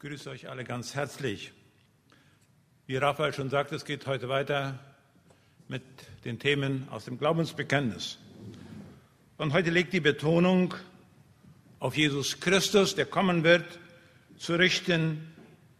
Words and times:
grüße 0.00 0.30
euch 0.30 0.48
alle 0.48 0.64
ganz 0.64 0.94
herzlich. 0.94 1.52
Wie 2.86 2.96
Raphael 2.96 3.34
schon 3.34 3.50
sagt, 3.50 3.70
es 3.72 3.84
geht 3.84 4.06
heute 4.06 4.30
weiter 4.30 4.78
mit 5.68 5.82
den 6.24 6.38
Themen 6.38 6.88
aus 6.90 7.04
dem 7.04 7.18
Glaubensbekenntnis. 7.18 8.16
Und 9.36 9.52
heute 9.52 9.68
liegt 9.68 9.92
die 9.92 10.00
Betonung 10.00 10.72
auf 11.80 11.98
Jesus 11.98 12.40
Christus, 12.40 12.94
der 12.94 13.04
kommen 13.04 13.44
wird, 13.44 13.78
zu 14.38 14.54
richten 14.54 15.34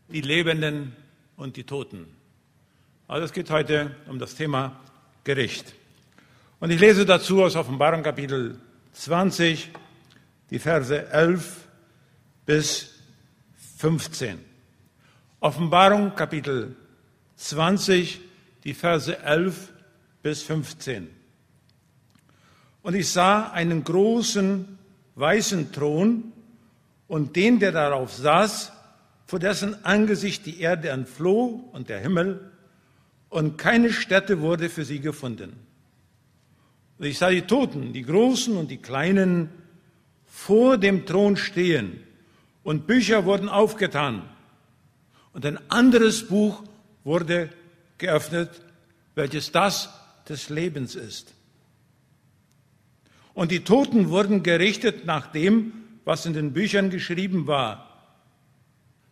die 0.09 0.21
Lebenden 0.21 0.95
und 1.37 1.57
die 1.57 1.65
Toten. 1.65 2.07
Also 3.09 3.25
es 3.25 3.33
geht 3.33 3.49
heute 3.49 3.97
um 4.07 4.19
das 4.19 4.35
Thema 4.35 4.79
Gericht. 5.25 5.75
Und 6.59 6.69
ich 6.69 6.79
lese 6.79 7.07
dazu 7.07 7.43
aus 7.43 7.57
Offenbarung 7.57 8.03
Kapitel 8.03 8.61
20, 8.93 9.71
die 10.51 10.59
Verse 10.59 11.09
11 11.11 11.67
bis 12.45 13.00
15. 13.81 14.39
Offenbarung 15.41 16.15
Kapitel 16.15 16.77
20, 17.37 18.21
die 18.63 18.75
Verse 18.75 19.19
11 19.19 19.73
bis 20.23 20.43
15. 20.43 21.09
Und 22.83 22.95
ich 22.95 23.09
sah 23.09 23.51
einen 23.51 23.83
großen 23.83 24.79
weißen 25.15 25.73
Thron 25.73 26.31
und 27.09 27.37
den, 27.37 27.59
der 27.59 27.73
darauf 27.73 28.13
saß, 28.13 28.71
vor 29.25 29.39
dessen 29.39 29.83
Angesicht 29.83 30.45
die 30.45 30.61
Erde 30.61 30.91
entfloh 30.91 31.71
und 31.73 31.89
der 31.89 32.01
Himmel, 32.01 32.53
und 33.31 33.57
keine 33.57 33.95
Stätte 33.95 34.43
wurde 34.43 34.69
für 34.69 34.85
sie 34.85 35.01
gefunden. 35.01 35.57
Und 36.99 37.07
ich 37.07 37.17
sah 37.17 37.31
die 37.31 37.43
Toten, 37.43 37.95
die 37.95 38.03
Großen 38.03 38.59
und 38.59 38.71
die 38.71 38.83
Kleinen, 38.83 39.49
vor 40.27 40.77
dem 40.77 41.07
Thron 41.07 41.39
stehen, 41.39 42.03
und 42.71 42.87
Bücher 42.87 43.25
wurden 43.25 43.49
aufgetan. 43.49 44.23
Und 45.33 45.45
ein 45.45 45.59
anderes 45.73 46.29
Buch 46.29 46.63
wurde 47.03 47.51
geöffnet, 47.99 48.49
welches 49.17 49.51
das 49.51 49.91
des 50.29 50.51
Lebens 50.51 50.95
ist. 50.95 51.35
Und 53.35 53.51
die 53.51 53.65
Toten 53.65 54.11
wurden 54.11 54.45
gerichtet 54.45 55.05
nach 55.05 55.33
dem, 55.33 55.73
was 56.05 56.27
in 56.27 56.33
den 56.33 56.53
Büchern 56.53 56.91
geschrieben 56.91 57.49
war, 57.49 58.07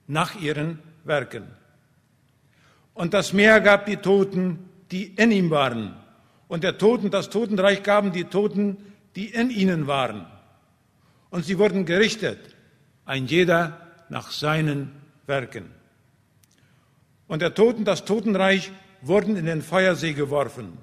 nach 0.06 0.40
ihren 0.40 0.78
Werken. 1.02 1.48
Und 2.94 3.12
das 3.12 3.32
Meer 3.32 3.60
gab 3.60 3.86
die 3.86 3.96
Toten, 3.96 4.68
die 4.92 5.06
in 5.16 5.32
ihm 5.32 5.50
waren. 5.50 5.96
Und 6.46 6.62
der 6.62 6.78
Toten, 6.78 7.10
das 7.10 7.28
Totenreich 7.28 7.82
gaben 7.82 8.12
die 8.12 8.22
Toten, 8.22 8.76
die 9.16 9.26
in 9.26 9.50
ihnen 9.50 9.88
waren. 9.88 10.26
Und 11.30 11.44
sie 11.44 11.58
wurden 11.58 11.86
gerichtet, 11.86 12.54
ein 13.08 13.26
jeder 13.26 13.80
nach 14.10 14.30
seinen 14.30 14.92
Werken. 15.26 15.64
Und 17.26 17.40
der 17.40 17.54
Toten, 17.54 17.84
das 17.84 18.04
Totenreich 18.04 18.70
wurden 19.00 19.36
in 19.36 19.46
den 19.46 19.62
Feuersee 19.62 20.12
geworfen. 20.12 20.76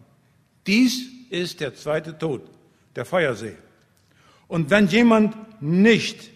Dies 0.65 1.07
ist 1.29 1.59
der 1.59 1.75
zweite 1.75 2.17
Tod, 2.17 2.41
der 2.95 3.05
Feuersee. 3.05 3.55
Und 4.47 4.71
wenn 4.71 4.87
jemand 4.87 5.35
nicht 5.61 6.31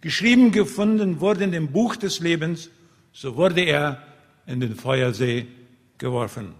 geschrieben 0.00 0.50
gefunden 0.50 1.20
wurde 1.20 1.44
in 1.44 1.52
dem 1.52 1.72
Buch 1.72 1.96
des 1.96 2.20
Lebens, 2.20 2.70
so 3.12 3.36
wurde 3.36 3.60
er 3.60 4.02
in 4.46 4.60
den 4.60 4.76
Feuersee 4.76 5.46
geworfen. 5.98 6.54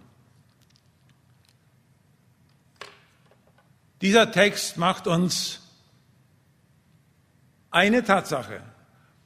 Dieser 4.02 4.30
Text 4.30 4.76
macht 4.76 5.06
uns 5.06 5.67
eine 7.70 8.02
Tatsache, 8.02 8.62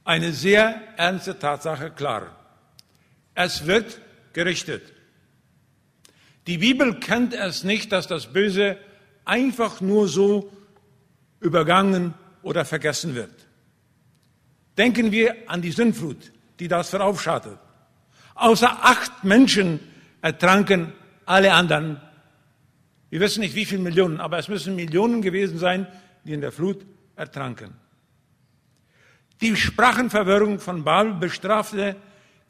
eine 0.05 0.33
sehr 0.33 0.81
ernste 0.97 1.39
Tatsache 1.39 1.91
klar. 1.91 2.37
Es 3.35 3.67
wird 3.67 4.01
gerichtet. 4.33 4.93
Die 6.47 6.59
Bibel 6.59 6.99
kennt 6.99 7.35
es 7.35 7.65
nicht, 7.65 7.93
dass 7.93 8.09
das 8.09 8.33
Böse 8.33 8.77
einfach 9.25 9.81
nur 9.81 10.09
so 10.09 10.53
übergangen 11.41 12.15
oder 12.43 12.65
vergessen 12.65 13.15
wird. 13.15 13.47
Denken 14.77 15.13
wir 15.13 15.37
an 15.47 15.63
die 15.63 15.71
Sündflut, 15.71 16.33
die 16.59 16.69
das 16.69 16.91
veraufschattet. 16.91 17.59
Außer 18.35 18.71
acht 18.83 19.25
Menschen 19.25 19.81
ertranken 20.21 20.93
alle 21.27 21.53
anderen. 21.53 22.01
Wir 23.11 23.21
wissen 23.21 23.41
nicht, 23.41 23.55
wie 23.55 23.67
viele 23.67 23.83
Millionen, 23.83 24.21
aber 24.21 24.39
es 24.39 24.49
müssen 24.49 24.75
Millionen 24.75 25.23
gewesen 25.23 25.59
sein, 25.59 25.87
die 26.25 26.33
in 26.33 26.41
der 26.41 26.53
Flut 26.53 26.85
ertranken. 27.15 27.75
Die 29.43 29.57
Sprachenverwirrung 29.57 30.61
von 30.61 30.85
Babel 30.85 31.15
bestrafte 31.15 31.97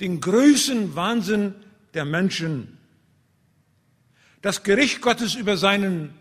den 0.00 0.20
größten 0.20 0.94
Wahnsinn 0.94 1.54
der 1.94 2.04
Menschen. 2.04 2.78
Das 4.42 4.62
Gericht 4.62 5.00
Gottes 5.00 5.34
über 5.34 5.56
seinen 5.56 6.12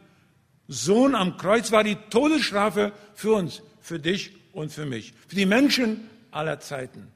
Sohn 0.70 1.14
am 1.14 1.36
Kreuz 1.36 1.74
war 1.74 1.84
die 1.84 1.98
Todesstrafe 2.10 2.94
für 3.16 3.34
uns, 3.34 3.62
für 3.82 4.00
dich 4.00 4.34
und 4.54 4.72
für 4.72 4.86
mich, 4.86 5.14
für 5.28 5.36
die 5.36 5.46
Menschen 5.46 6.10
aller 6.32 6.62
Zeiten. 6.62 7.08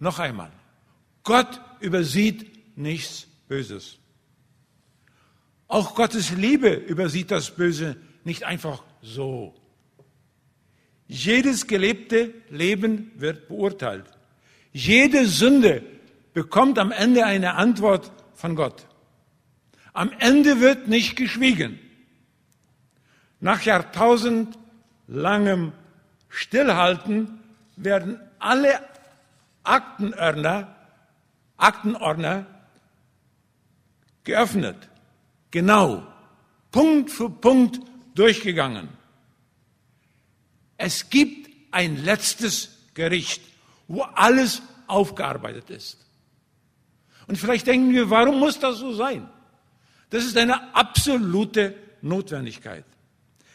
Noch 0.00 0.18
einmal, 0.18 0.50
Gott 1.22 1.60
übersieht 1.78 2.76
nichts 2.76 3.28
Böses. 3.46 3.98
Auch 5.68 5.94
Gottes 5.94 6.30
Liebe 6.32 6.70
übersieht 6.70 7.30
das 7.30 7.52
Böse 7.52 7.96
nicht 8.24 8.42
einfach 8.42 8.82
so. 9.00 9.54
Jedes 11.06 11.66
gelebte 11.66 12.32
Leben 12.48 13.12
wird 13.16 13.48
beurteilt. 13.48 14.06
Jede 14.72 15.26
Sünde 15.26 15.82
bekommt 16.32 16.78
am 16.78 16.92
Ende 16.92 17.24
eine 17.24 17.54
Antwort 17.54 18.10
von 18.34 18.56
Gott. 18.56 18.86
Am 19.92 20.10
Ende 20.18 20.60
wird 20.60 20.88
nicht 20.88 21.16
geschwiegen. 21.16 21.78
Nach 23.40 23.62
jahrtausendlangem 23.62 25.72
Stillhalten 26.28 27.40
werden 27.76 28.18
alle 28.38 28.80
Aktenordner, 29.62 30.74
Aktenordner 31.56 32.46
geöffnet. 34.24 34.88
Genau. 35.50 36.06
Punkt 36.72 37.10
für 37.10 37.30
Punkt 37.30 37.80
durchgegangen. 38.14 38.88
Es 40.76 41.10
gibt 41.10 41.50
ein 41.70 42.04
letztes 42.04 42.70
Gericht, 42.94 43.42
wo 43.88 44.02
alles 44.02 44.62
aufgearbeitet 44.86 45.70
ist. 45.70 45.98
Und 47.26 47.36
vielleicht 47.36 47.66
denken 47.66 47.92
wir, 47.92 48.10
warum 48.10 48.38
muss 48.38 48.58
das 48.58 48.78
so 48.78 48.92
sein? 48.92 49.28
Das 50.10 50.24
ist 50.24 50.36
eine 50.36 50.74
absolute 50.74 51.74
Notwendigkeit. 52.02 52.84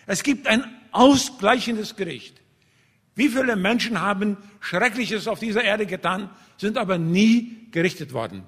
Es 0.07 0.23
gibt 0.23 0.47
ein 0.47 0.63
ausgleichendes 0.91 1.95
Gericht. 1.95 2.41
Wie 3.15 3.29
viele 3.29 3.55
Menschen 3.55 4.01
haben 4.01 4.37
Schreckliches 4.59 5.27
auf 5.27 5.39
dieser 5.39 5.63
Erde 5.63 5.85
getan, 5.85 6.29
sind 6.57 6.77
aber 6.77 6.97
nie 6.97 7.67
gerichtet 7.71 8.13
worden, 8.13 8.43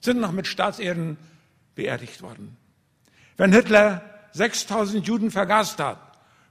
sind 0.00 0.20
noch 0.20 0.32
mit 0.32 0.46
Staatsehren 0.46 1.16
beerdigt 1.74 2.22
worden. 2.22 2.56
Wenn 3.36 3.52
Hitler 3.52 4.02
6000 4.32 5.06
Juden 5.06 5.30
vergast 5.30 5.78
hat, 5.78 6.05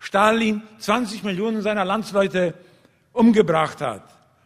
Stalin 0.06 0.62
20 0.78 1.24
Millionen 1.24 1.64
seiner 1.64 1.84
Landsleute 1.84 2.54
umgebracht 3.12 3.82
hat. 3.82 4.04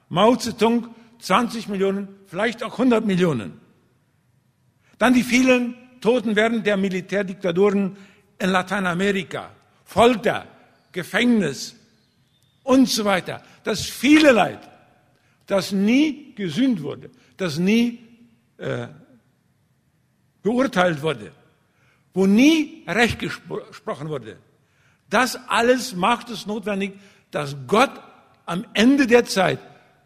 Mao 0.07 0.37
Zedong 0.37 0.87
20 1.19 1.67
Millionen, 1.67 2.07
vielleicht 2.27 2.63
auch 2.63 2.71
100 2.71 3.05
Millionen. 3.05 3.59
Dann 4.97 5.13
die 5.13 5.23
vielen 5.23 5.75
Toten 5.99 6.37
während 6.37 6.65
der 6.65 6.77
Militärdiktaturen 6.77 7.97
in 8.37 8.49
Lateinamerika. 8.49 9.51
Folter, 9.83 10.47
Gefängnis 10.93 11.75
und 12.63 12.87
so 12.87 13.03
weiter. 13.03 13.43
Das 13.65 13.81
viele 13.81 14.31
Leid, 14.31 14.59
das 15.45 15.73
nie 15.73 16.33
gesühnt 16.35 16.81
wurde, 16.81 17.09
das 17.35 17.57
nie 17.57 17.99
äh, 18.57 18.87
beurteilt 20.41 21.01
wurde, 21.01 21.33
wo 22.13 22.25
nie 22.25 22.85
Recht 22.87 23.19
gesprochen 23.19 24.07
wurde. 24.07 24.37
Das 25.09 25.35
alles 25.47 25.95
macht 25.95 26.29
es 26.29 26.45
notwendig, 26.45 26.93
dass 27.31 27.55
Gott 27.67 27.91
am 28.45 28.65
Ende 28.73 29.07
der 29.07 29.25
Zeit 29.25 29.59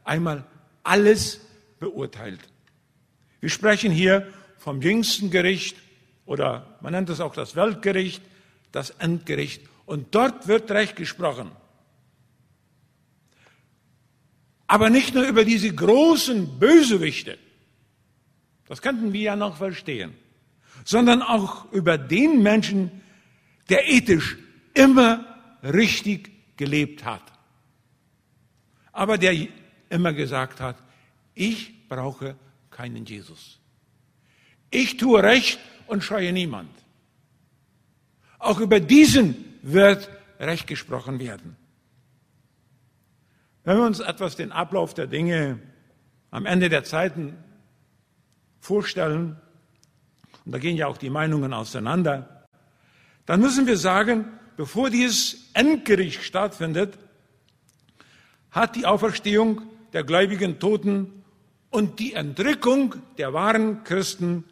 einmal 0.04 0.46
alles 0.84 1.40
beurteilt. 1.80 2.40
Wir 3.40 3.50
sprechen 3.50 3.92
hier 3.92 4.32
vom 4.58 4.82
jüngsten 4.82 5.30
Gericht 5.30 5.78
oder 6.26 6.78
man 6.82 6.94
nennt 6.94 7.10
es 7.10 7.20
auch 7.20 7.34
das 7.34 7.56
Weltgericht, 7.56 8.22
das 8.72 8.92
Endgericht. 8.92 9.64
Und 9.86 10.16
dort 10.16 10.48
wird 10.48 10.72
Recht 10.72 10.96
gesprochen. 10.96 11.52
Aber 14.68 14.90
nicht 14.90 15.14
nur 15.14 15.28
über 15.28 15.44
diese 15.44 15.74
großen 15.74 16.58
Bösewichte, 16.58 17.38
das 18.68 18.82
könnten 18.82 19.14
wir 19.14 19.22
ja 19.22 19.36
noch 19.36 19.58
verstehen, 19.58 20.14
sondern 20.86 21.22
auch 21.22 21.72
über 21.72 21.98
den 21.98 22.42
Menschen, 22.42 23.04
der 23.70 23.90
ethisch 23.90 24.38
immer 24.74 25.26
richtig 25.64 26.58
gelebt 26.58 27.06
hat. 27.06 27.22
Aber 28.92 29.18
der 29.18 29.36
immer 29.90 30.14
gesagt 30.14 30.62
hat, 30.62 30.78
ich 31.34 31.88
brauche 31.88 32.36
keinen 32.70 33.06
Jesus. 33.06 33.60
Ich 34.70 34.98
tue 34.98 35.22
Recht 35.22 35.60
und 35.88 36.04
scheue 36.04 36.32
niemand. 36.32 36.72
Auch 38.40 38.60
über 38.60 38.80
diesen 38.80 39.36
wird 39.62 40.10
Recht 40.40 40.68
gesprochen 40.68 41.20
werden. 41.20 41.56
Wenn 43.64 43.78
wir 43.78 43.86
uns 43.86 44.00
etwas 44.00 44.36
den 44.36 44.52
Ablauf 44.52 44.94
der 44.94 45.08
Dinge 45.08 45.60
am 46.32 46.46
Ende 46.46 46.70
der 46.70 46.84
Zeiten 46.84 47.38
vorstellen, 48.60 49.38
und 50.46 50.52
da 50.52 50.58
gehen 50.58 50.76
ja 50.76 50.88
auch 50.88 50.98
die 50.98 51.10
Meinungen 51.10 51.54
auseinander, 51.54 52.48
dann 53.26 53.40
müssen 53.40 53.66
wir 53.66 53.78
sagen, 53.78 54.26
bevor 54.58 54.90
dieses 54.90 55.50
Endgericht 55.54 56.24
stattfindet, 56.24 56.98
hat 58.52 58.76
die 58.76 58.86
Auferstehung 58.86 59.62
der 59.94 60.04
gläubigen 60.04 60.60
Toten 60.60 61.24
und 61.70 62.00
die 62.00 62.14
Entrückung 62.14 62.96
der 63.18 63.34
wahren 63.34 63.84
Christen 63.84 64.44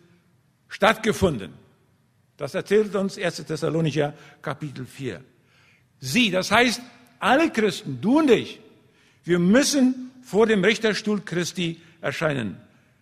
stattgefunden. 0.70 1.54
Das 2.38 2.56
erzählt 2.56 2.96
uns 2.96 3.18
1. 3.18 3.46
Thessalonicher 3.46 4.14
Kapitel 4.42 4.86
4. 4.86 5.22
Sie, 6.00 6.32
das 6.32 6.52
heißt, 6.52 6.82
alle 7.20 7.52
Christen, 7.52 8.00
du 8.02 8.20
und 8.20 8.32
ich, 8.32 8.60
wir 9.24 9.38
müssen 9.38 10.12
vor 10.24 10.48
dem 10.48 10.64
Richterstuhl 10.64 11.22
Christi 11.22 11.80
erscheinen. 12.02 12.58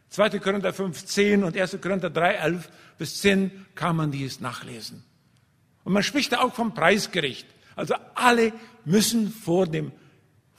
2. 0.09 0.39
Korinther 0.39 0.73
5, 0.73 1.05
10 1.05 1.43
und 1.43 1.55
1. 1.55 1.77
Korinther 1.81 2.09
3, 2.09 2.33
11 2.33 2.69
bis 2.97 3.21
10 3.21 3.65
kann 3.75 3.95
man 3.95 4.11
dies 4.11 4.41
nachlesen. 4.41 5.03
Und 5.83 5.93
man 5.93 6.03
spricht 6.03 6.31
da 6.31 6.41
auch 6.41 6.53
vom 6.53 6.73
Preisgericht. 6.73 7.47
Also 7.75 7.95
alle 8.15 8.53
müssen 8.85 9.31
vor 9.31 9.67
dem 9.67 9.91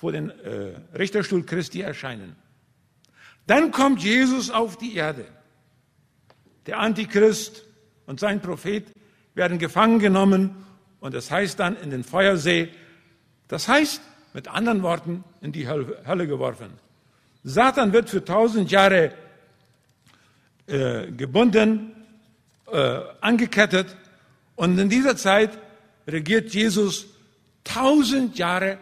vor 0.00 0.12
den 0.12 0.30
äh, 0.30 0.72
Richterstuhl 0.96 1.44
Christi 1.44 1.82
erscheinen. 1.82 2.34
Dann 3.46 3.70
kommt 3.70 4.02
Jesus 4.02 4.50
auf 4.50 4.78
die 4.78 4.96
Erde. 4.96 5.26
Der 6.64 6.78
Antichrist 6.78 7.64
und 8.06 8.18
sein 8.18 8.40
Prophet 8.40 8.86
werden 9.34 9.58
gefangen 9.58 9.98
genommen 9.98 10.56
und 11.00 11.14
das 11.14 11.30
heißt 11.30 11.60
dann 11.60 11.76
in 11.76 11.90
den 11.90 12.02
Feuersee. 12.02 12.70
Das 13.46 13.68
heißt, 13.68 14.00
mit 14.32 14.48
anderen 14.48 14.82
Worten, 14.82 15.22
in 15.42 15.52
die 15.52 15.68
Hölle 15.68 16.26
geworfen. 16.26 16.70
Satan 17.44 17.92
wird 17.92 18.08
für 18.08 18.24
tausend 18.24 18.70
Jahre 18.70 19.12
äh, 20.66 21.10
gebunden, 21.12 21.92
äh, 22.72 23.00
angekettet 23.20 23.96
und 24.60 24.78
in 24.78 24.90
dieser 24.90 25.16
Zeit 25.16 25.56
regiert 26.06 26.52
Jesus 26.52 27.06
tausend 27.64 28.36
Jahre 28.36 28.76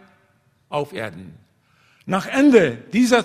auf 0.69 0.93
Erden. 0.93 1.35
Nach 2.05 2.27
Ende 2.27 2.79
dieser, 2.93 3.25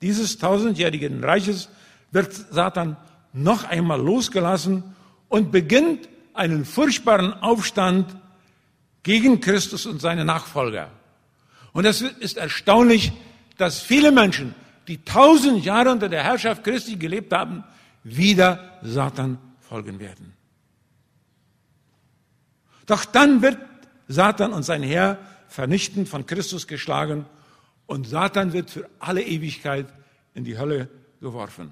dieses 0.00 0.38
tausendjährigen 0.38 1.22
Reiches 1.22 1.68
wird 2.10 2.32
Satan 2.32 2.96
noch 3.32 3.62
einmal 3.62 4.00
losgelassen 4.02 4.82
und 5.28 5.52
beginnt 5.52 6.08
einen 6.34 6.64
furchtbaren 6.64 7.32
Aufstand 7.32 8.12
gegen 9.04 9.40
Christus 9.40 9.86
und 9.86 10.00
seine 10.00 10.24
Nachfolger. 10.24 10.90
Und 11.72 11.84
es 11.84 12.00
ist 12.00 12.38
erstaunlich, 12.38 13.12
dass 13.56 13.80
viele 13.80 14.10
Menschen, 14.10 14.56
die 14.88 15.04
tausend 15.04 15.64
Jahre 15.64 15.92
unter 15.92 16.08
der 16.08 16.24
Herrschaft 16.24 16.64
Christi 16.64 16.96
gelebt 16.96 17.32
haben, 17.32 17.62
wieder 18.02 18.80
Satan 18.82 19.38
folgen 19.60 20.00
werden. 20.00 20.41
Doch 22.92 23.06
dann 23.06 23.40
wird 23.40 23.56
Satan 24.06 24.52
und 24.52 24.64
sein 24.64 24.82
Herr 24.82 25.16
vernichtend 25.48 26.10
von 26.10 26.26
Christus 26.26 26.66
geschlagen 26.66 27.24
und 27.86 28.06
Satan 28.06 28.52
wird 28.52 28.68
für 28.68 28.86
alle 28.98 29.22
Ewigkeit 29.22 29.86
in 30.34 30.44
die 30.44 30.58
Hölle 30.58 30.90
geworfen. 31.18 31.70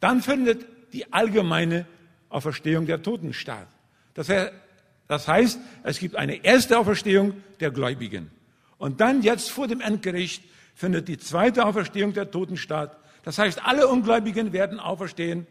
Dann 0.00 0.20
findet 0.20 0.66
die 0.92 1.10
allgemeine 1.14 1.86
Auferstehung 2.28 2.84
der 2.84 3.02
Toten 3.02 3.32
statt. 3.32 3.68
Das 4.12 5.28
heißt, 5.28 5.58
es 5.82 5.98
gibt 5.98 6.16
eine 6.16 6.44
erste 6.44 6.78
Auferstehung 6.78 7.32
der 7.60 7.70
Gläubigen. 7.70 8.30
Und 8.76 9.00
dann 9.00 9.22
jetzt 9.22 9.50
vor 9.50 9.66
dem 9.66 9.80
Endgericht 9.80 10.44
findet 10.74 11.08
die 11.08 11.16
zweite 11.16 11.64
Auferstehung 11.64 12.12
der 12.12 12.30
Toten 12.30 12.58
statt. 12.58 12.98
Das 13.22 13.38
heißt, 13.38 13.64
alle 13.64 13.88
Ungläubigen 13.88 14.52
werden 14.52 14.78
auferstehen 14.78 15.46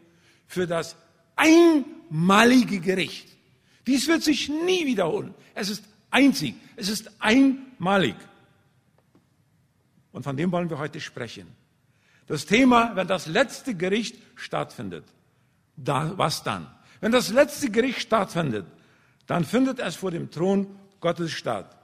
für 0.46 0.68
das 0.68 0.94
einmalige 1.34 2.78
Gericht. 2.78 3.32
Dies 3.86 4.06
wird 4.08 4.22
sich 4.22 4.48
nie 4.48 4.86
wiederholen. 4.86 5.34
Es 5.54 5.68
ist 5.68 5.84
einzig. 6.10 6.54
Es 6.76 6.88
ist 6.88 7.10
einmalig. 7.18 8.14
Und 10.12 10.22
von 10.22 10.36
dem 10.36 10.52
wollen 10.52 10.70
wir 10.70 10.78
heute 10.78 11.00
sprechen. 11.00 11.48
Das 12.26 12.46
Thema, 12.46 12.94
wenn 12.94 13.08
das 13.08 13.26
letzte 13.26 13.74
Gericht 13.74 14.16
stattfindet, 14.36 15.04
da, 15.76 16.16
was 16.16 16.42
dann? 16.42 16.66
Wenn 17.00 17.12
das 17.12 17.30
letzte 17.30 17.70
Gericht 17.70 18.00
stattfindet, 18.00 18.66
dann 19.26 19.44
findet 19.44 19.80
es 19.80 19.96
vor 19.96 20.10
dem 20.10 20.30
Thron 20.30 20.66
Gottes 21.00 21.32
statt. 21.32 21.76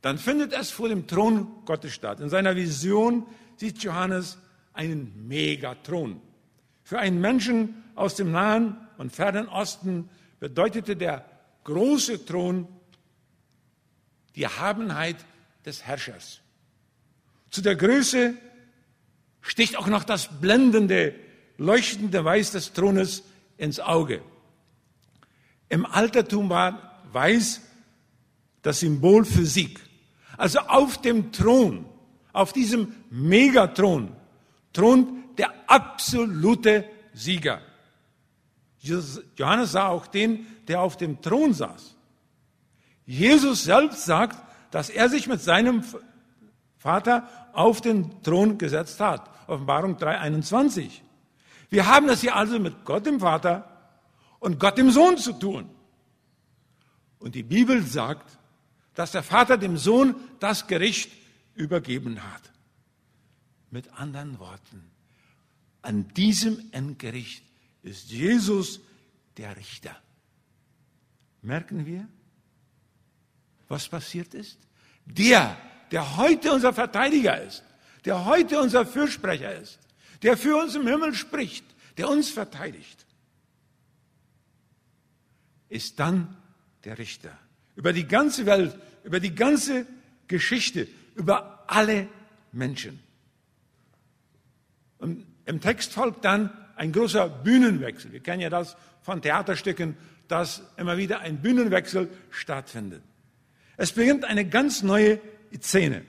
Dann 0.00 0.18
findet 0.18 0.52
es 0.52 0.70
vor 0.70 0.88
dem 0.88 1.06
Thron 1.06 1.64
Gottes 1.64 1.92
statt. 1.92 2.20
In 2.20 2.28
seiner 2.28 2.56
Vision 2.56 3.26
sieht 3.56 3.82
Johannes 3.82 4.38
einen 4.72 5.26
Megathron. 5.26 6.20
Für 6.82 6.98
einen 6.98 7.20
Menschen 7.20 7.82
aus 7.94 8.14
dem 8.14 8.32
Nahen 8.32 8.76
und 8.98 9.14
Fernen 9.14 9.48
Osten 9.48 10.08
bedeutete 10.40 10.96
der 10.96 11.24
große 11.64 12.24
Thron 12.24 12.68
die 14.34 14.42
Erhabenheit 14.42 15.16
des 15.64 15.84
Herrschers. 15.84 16.40
Zu 17.50 17.62
der 17.62 17.76
Größe 17.76 18.34
sticht 19.40 19.76
auch 19.76 19.86
noch 19.86 20.04
das 20.04 20.40
blendende, 20.40 21.14
leuchtende 21.56 22.24
Weiß 22.24 22.52
des 22.52 22.72
Thrones 22.72 23.22
ins 23.56 23.80
Auge. 23.80 24.22
Im 25.68 25.86
Altertum 25.86 26.50
war 26.50 27.02
Weiß 27.12 27.60
das 28.62 28.80
Symbol 28.80 29.24
für 29.24 29.46
Sieg. 29.46 29.78
Also 30.36 30.58
auf 30.60 31.00
dem 31.00 31.30
Thron, 31.30 31.86
auf 32.32 32.52
diesem 32.52 32.92
Megathron, 33.10 34.16
thront 34.72 35.38
der 35.38 35.52
absolute 35.68 36.84
Sieger. 37.12 37.60
Johannes 38.84 39.72
sah 39.72 39.88
auch 39.88 40.06
den, 40.06 40.46
der 40.68 40.80
auf 40.80 40.96
dem 40.96 41.20
Thron 41.20 41.54
saß. 41.54 41.94
Jesus 43.06 43.64
selbst 43.64 44.04
sagt, 44.04 44.42
dass 44.70 44.90
er 44.90 45.08
sich 45.08 45.26
mit 45.26 45.40
seinem 45.40 45.84
Vater 46.78 47.28
auf 47.52 47.80
den 47.80 48.22
Thron 48.22 48.58
gesetzt 48.58 49.00
hat. 49.00 49.30
Offenbarung 49.46 49.96
3.21. 49.96 50.90
Wir 51.70 51.86
haben 51.86 52.08
es 52.08 52.20
hier 52.20 52.36
also 52.36 52.58
mit 52.58 52.84
Gott 52.84 53.06
dem 53.06 53.20
Vater 53.20 53.70
und 54.38 54.60
Gott 54.60 54.78
dem 54.78 54.90
Sohn 54.90 55.16
zu 55.16 55.32
tun. 55.32 55.68
Und 57.18 57.34
die 57.34 57.42
Bibel 57.42 57.82
sagt, 57.82 58.38
dass 58.94 59.12
der 59.12 59.22
Vater 59.22 59.56
dem 59.56 59.76
Sohn 59.76 60.14
das 60.40 60.66
Gericht 60.66 61.10
übergeben 61.54 62.22
hat. 62.22 62.42
Mit 63.70 63.92
anderen 63.98 64.38
Worten, 64.38 64.90
an 65.82 66.08
diesem 66.14 66.68
Endgericht 66.70 67.44
ist 67.84 68.10
Jesus 68.10 68.80
der 69.36 69.56
Richter. 69.56 69.96
Merken 71.42 71.86
wir, 71.86 72.08
was 73.68 73.88
passiert 73.88 74.34
ist? 74.34 74.58
Der, 75.04 75.56
der 75.90 76.16
heute 76.16 76.52
unser 76.52 76.72
Verteidiger 76.72 77.40
ist, 77.42 77.62
der 78.04 78.24
heute 78.24 78.58
unser 78.58 78.86
Fürsprecher 78.86 79.54
ist, 79.54 79.78
der 80.22 80.36
für 80.36 80.56
uns 80.56 80.74
im 80.74 80.86
Himmel 80.86 81.14
spricht, 81.14 81.64
der 81.98 82.08
uns 82.08 82.30
verteidigt, 82.30 83.04
ist 85.68 86.00
dann 86.00 86.36
der 86.84 86.98
Richter. 86.98 87.36
Über 87.76 87.92
die 87.92 88.06
ganze 88.06 88.46
Welt, 88.46 88.78
über 89.02 89.20
die 89.20 89.34
ganze 89.34 89.86
Geschichte, 90.26 90.88
über 91.16 91.64
alle 91.66 92.08
Menschen. 92.52 93.00
Und 94.98 95.26
im 95.44 95.60
Text 95.60 95.92
folgt 95.92 96.24
dann 96.24 96.63
ein 96.76 96.92
großer 96.92 97.28
Bühnenwechsel. 97.28 98.12
Wir 98.12 98.20
kennen 98.20 98.40
ja 98.40 98.50
das 98.50 98.76
von 99.02 99.22
Theaterstücken, 99.22 99.96
dass 100.28 100.62
immer 100.76 100.96
wieder 100.96 101.20
ein 101.20 101.40
Bühnenwechsel 101.40 102.08
stattfindet. 102.30 103.02
Es 103.76 103.92
beginnt 103.92 104.24
eine 104.24 104.44
ganz 104.44 104.82
neue 104.82 105.20
Szene. 105.60 106.04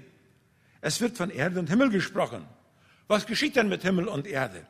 Es 0.82 1.02
wird 1.02 1.18
von 1.18 1.30
Erde 1.30 1.60
und 1.60 1.70
Himmel 1.70 1.90
gesprochen. 1.90 2.46
Was 3.08 3.26
geschieht 3.26 3.56
denn 3.56 3.70
mit 3.70 3.82
Himmel 3.82 4.08
und 4.08 4.28
Erde? 4.28 4.66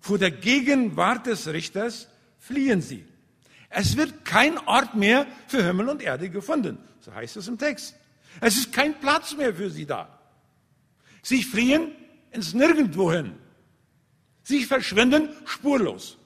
Vor 0.00 0.18
der 0.18 0.30
Gegenwart 0.30 1.26
des 1.26 1.48
Richters 1.48 2.08
fliehen 2.38 2.80
sie. 2.80 3.04
Es 3.68 3.96
wird 3.96 4.24
kein 4.24 4.56
Ort 4.66 4.94
mehr 4.94 5.26
für 5.46 5.64
Himmel 5.64 5.88
und 5.88 6.02
Erde 6.02 6.30
gefunden. 6.30 6.78
So 7.00 7.14
heißt 7.14 7.36
es 7.36 7.48
im 7.48 7.58
Text. 7.58 7.94
Es 8.40 8.56
ist 8.56 8.72
kein 8.72 8.98
Platz 9.00 9.36
mehr 9.36 9.54
für 9.54 9.70
sie 9.70 9.86
da. 9.86 10.18
Sie 11.22 11.42
fliehen 11.42 11.92
ins 12.30 12.54
Nirgendwohin. 12.54 13.34
Sie 14.48 14.64
verschwinden 14.64 15.28
spurlos. 15.44 16.16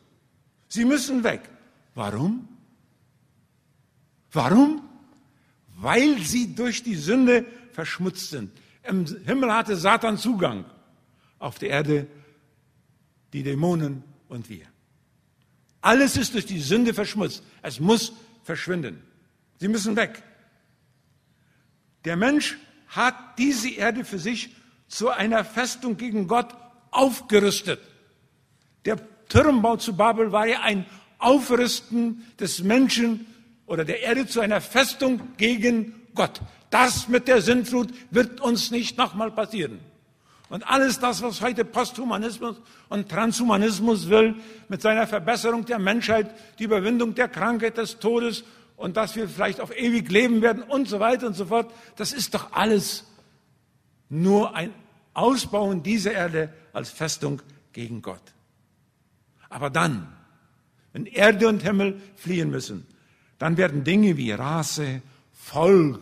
Sie 0.69 0.85
müssen 0.85 1.25
weg. 1.25 1.41
Warum? 1.97 2.47
Warum? 4.31 4.81
Weil 5.75 6.19
sie 6.21 6.55
durch 6.55 6.85
die 6.85 6.95
Sünde 6.95 7.45
verschmutzt 7.73 8.31
sind. 8.31 8.53
Im 8.85 9.07
Himmel 9.25 9.53
hatte 9.53 9.75
Satan 9.75 10.19
Zugang, 10.19 10.65
auf 11.41 11.59
der 11.59 11.71
Erde 11.71 12.07
die 13.33 13.43
Dämonen 13.43 14.05
und 14.29 14.49
wir. 14.49 14.67
Alles 15.81 16.17
ist 16.17 16.35
durch 16.35 16.47
die 16.47 16.61
Sünde 16.61 16.95
verschmutzt. 16.95 17.43
Es 17.61 17.81
muss 17.81 18.13
verschwinden. 18.45 19.03
Sie 19.59 19.67
müssen 19.67 19.97
weg. 19.97 20.23
Der 22.05 22.17
Mensch 22.17 22.57
hat 22.87 23.17
diese 23.37 23.71
Erde 23.71 24.05
für 24.05 24.21
sich 24.21 24.55
zu 24.87 25.11
einer 25.11 25.45
Festung 25.45 25.97
gegen 25.97 26.29
Gott 26.29 26.55
aufgerüstet. 26.93 27.81
Der 28.85 28.99
Turmbau 29.29 29.77
zu 29.77 29.97
Babel 29.97 30.33
war 30.33 30.47
ja 30.47 30.61
ein 30.61 30.87
Aufrüsten 31.19 32.27
des 32.39 32.63
Menschen 32.63 33.27
oder 33.67 33.85
der 33.85 34.03
Erde 34.03 34.27
zu 34.27 34.41
einer 34.41 34.61
Festung 34.61 35.21
gegen 35.37 35.95
Gott. 36.15 36.41
Das 36.71 37.09
mit 37.09 37.29
der 37.29 37.41
Sintflut 37.43 37.89
wird 38.11 38.41
uns 38.41 38.71
nicht 38.71 38.99
nochmal 38.99 39.31
passieren. 39.31 39.81
Und 40.49 40.69
alles 40.69 40.99
das, 40.99 41.23
was 41.23 41.41
heute 41.41 41.65
Posthumanismus 41.65 42.61
und 42.91 43.09
Transhumanismus 43.09 44.11
will, 44.11 44.35
mit 44.69 44.83
seiner 44.83 45.07
Verbesserung 45.07 45.65
der 45.65 45.79
Menschheit, 45.79 46.35
die 46.59 46.65
Überwindung 46.65 47.15
der 47.15 47.29
Krankheit, 47.29 47.79
des 47.79 48.01
Todes 48.01 48.45
und 48.77 48.99
dass 48.99 49.17
wir 49.17 49.29
vielleicht 49.29 49.61
auf 49.61 49.75
ewig 49.75 50.11
leben 50.11 50.43
werden 50.43 50.63
und 50.63 50.89
so 50.89 51.01
weiter 51.01 51.27
und 51.27 51.35
so 51.35 51.47
fort, 51.47 51.73
das 51.97 52.13
ist 52.13 52.35
doch 52.35 52.53
alles 52.53 53.05
nur 54.11 54.55
ein 54.55 54.75
Ausbauen 55.15 55.83
dieser 55.83 56.13
Erde 56.13 56.53
als 56.75 56.91
Festung 56.91 57.41
gegen 57.73 58.03
Gott. 58.03 58.21
Aber 59.53 59.69
dann, 59.69 60.09
wenn 60.95 61.05
Erde 61.05 61.47
und 61.47 61.63
Himmel 61.63 62.01
fliehen 62.17 62.51
müssen, 62.51 62.87
dann 63.39 63.59
werden 63.59 63.85
Dinge 63.85 64.17
wie 64.17 64.33
Rasse, 64.33 65.03
Volk, 65.31 66.01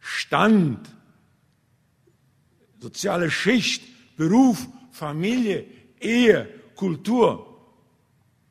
Stand, 0.00 0.90
soziale 2.80 3.30
Schicht, 3.30 3.84
Beruf, 4.16 4.66
Familie, 4.90 5.64
Ehe, 6.00 6.48
Kultur 6.74 7.56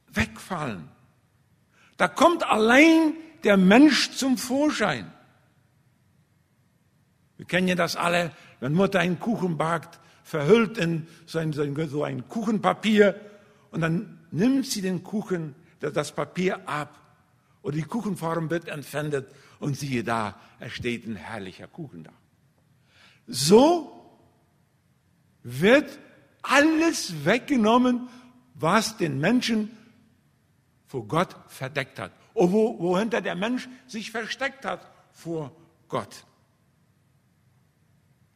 wegfallen. 0.07 0.87
Da 1.97 2.07
kommt 2.07 2.43
allein 2.49 3.15
der 3.43 3.57
Mensch 3.57 4.11
zum 4.11 4.37
Vorschein. 4.37 5.11
Wir 7.35 7.45
kennen 7.45 7.67
ja 7.67 7.75
das 7.75 7.97
alle, 7.97 8.31
wenn 8.61 8.71
Mutter 8.71 8.99
einen 8.99 9.19
Kuchen 9.19 9.57
backt, 9.57 9.99
verhüllt 10.23 10.77
in 10.77 11.05
so 11.25 11.39
ein, 11.39 11.51
so 11.51 12.03
ein 12.03 12.29
Kuchenpapier 12.29 13.19
und 13.75 13.81
dann 13.81 14.19
nimmt 14.31 14.65
sie 14.65 14.81
den 14.81 15.03
Kuchen, 15.03 15.53
das 15.81 16.15
Papier 16.15 16.65
ab 16.65 16.97
oder 17.61 17.75
die 17.75 17.83
Kuchenform 17.83 18.49
wird 18.49 18.69
entwendet 18.69 19.29
und 19.59 19.75
siehe 19.75 20.01
da, 20.01 20.39
es 20.61 20.71
steht 20.71 21.05
ein 21.05 21.17
herrlicher 21.17 21.67
Kuchen 21.67 22.05
da. 22.05 22.13
So 23.27 24.17
wird 25.43 25.99
alles 26.41 27.25
weggenommen, 27.25 28.07
was 28.53 28.95
den 28.95 29.19
Menschen 29.19 29.71
vor 30.87 31.05
Gott 31.05 31.35
verdeckt 31.49 31.99
hat. 31.99 32.13
Und 32.33 32.53
wo, 32.53 32.79
wohinter 32.79 33.19
der 33.19 33.35
Mensch 33.35 33.67
sich 33.87 34.09
versteckt 34.09 34.63
hat 34.63 34.89
vor 35.11 35.51
Gott. 35.89 36.23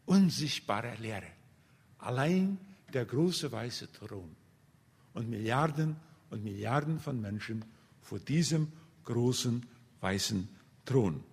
Unsichtbare 0.05 0.95
Lehre. 0.95 1.31
Allein 1.99 2.57
der 2.91 3.05
große 3.05 3.49
weiße 3.49 3.89
Thron. 3.93 4.35
Und 5.13 5.29
Milliarden 5.29 5.95
und 6.29 6.43
Milliarden 6.43 6.99
von 6.99 7.19
Menschen 7.19 7.65
vor 8.01 8.19
diesem 8.19 8.71
großen 9.05 9.65
weißen 10.01 10.47
Thron. 10.85 11.23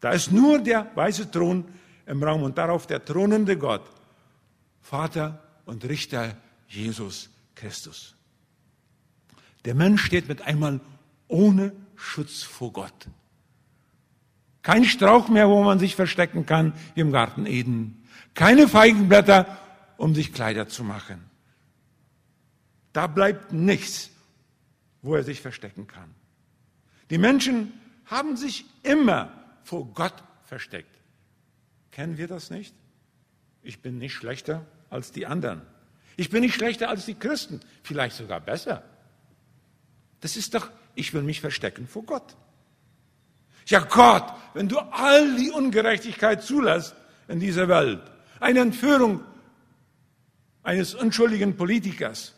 Da 0.00 0.10
ist 0.10 0.30
nur 0.30 0.58
der 0.58 0.90
weiße 0.94 1.30
Thron 1.30 1.64
im 2.06 2.22
Raum 2.22 2.42
und 2.42 2.58
darauf 2.58 2.86
der 2.86 3.04
thronende 3.04 3.58
Gott, 3.58 3.82
Vater 4.80 5.42
und 5.64 5.84
Richter 5.84 6.36
Jesus 6.68 7.30
Christus. 7.54 8.14
Der 9.64 9.74
Mensch 9.74 10.04
steht 10.04 10.28
mit 10.28 10.42
einmal 10.42 10.80
ohne 11.26 11.72
Schutz 11.96 12.42
vor 12.42 12.72
Gott. 12.72 13.08
Kein 14.62 14.84
Strauch 14.84 15.28
mehr, 15.28 15.48
wo 15.48 15.62
man 15.62 15.78
sich 15.78 15.96
verstecken 15.96 16.46
kann, 16.46 16.72
wie 16.94 17.00
im 17.00 17.12
Garten 17.12 17.46
Eden. 17.46 18.04
Keine 18.34 18.68
Feigenblätter, 18.68 19.58
um 19.96 20.14
sich 20.14 20.32
Kleider 20.32 20.68
zu 20.68 20.84
machen. 20.84 21.24
Da 22.96 23.08
bleibt 23.08 23.52
nichts, 23.52 24.08
wo 25.02 25.16
er 25.16 25.22
sich 25.22 25.42
verstecken 25.42 25.86
kann. 25.86 26.14
Die 27.10 27.18
Menschen 27.18 27.74
haben 28.06 28.38
sich 28.38 28.64
immer 28.84 29.30
vor 29.64 29.84
Gott 29.92 30.14
versteckt. 30.44 30.96
Kennen 31.90 32.16
wir 32.16 32.26
das 32.26 32.48
nicht? 32.48 32.74
Ich 33.62 33.82
bin 33.82 33.98
nicht 33.98 34.14
schlechter 34.14 34.64
als 34.88 35.12
die 35.12 35.26
anderen. 35.26 35.60
Ich 36.16 36.30
bin 36.30 36.40
nicht 36.40 36.54
schlechter 36.54 36.88
als 36.88 37.04
die 37.04 37.16
Christen, 37.16 37.60
vielleicht 37.82 38.16
sogar 38.16 38.40
besser. 38.40 38.82
Das 40.20 40.38
ist 40.38 40.54
doch, 40.54 40.70
ich 40.94 41.12
will 41.12 41.22
mich 41.22 41.42
verstecken 41.42 41.86
vor 41.86 42.04
Gott. 42.04 42.34
Ja 43.66 43.80
Gott, 43.80 44.32
wenn 44.54 44.70
du 44.70 44.78
all 44.78 45.36
die 45.36 45.50
Ungerechtigkeit 45.50 46.42
zulässt 46.42 46.96
in 47.28 47.40
dieser 47.40 47.68
Welt, 47.68 48.00
eine 48.40 48.60
Entführung 48.60 49.22
eines 50.62 50.94
unschuldigen 50.94 51.58
Politikers, 51.58 52.32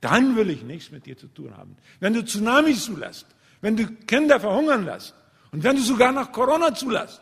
dann 0.00 0.36
will 0.36 0.50
ich 0.50 0.62
nichts 0.62 0.90
mit 0.90 1.06
dir 1.06 1.16
zu 1.16 1.26
tun 1.28 1.56
haben. 1.56 1.76
Wenn 2.00 2.14
du 2.14 2.24
Tsunamis 2.24 2.84
zulässt, 2.84 3.26
wenn 3.60 3.76
du 3.76 3.86
Kinder 3.86 4.38
verhungern 4.38 4.84
lässt 4.84 5.14
und 5.50 5.64
wenn 5.64 5.76
du 5.76 5.82
sogar 5.82 6.12
noch 6.12 6.32
Corona 6.32 6.74
zulässt, 6.74 7.20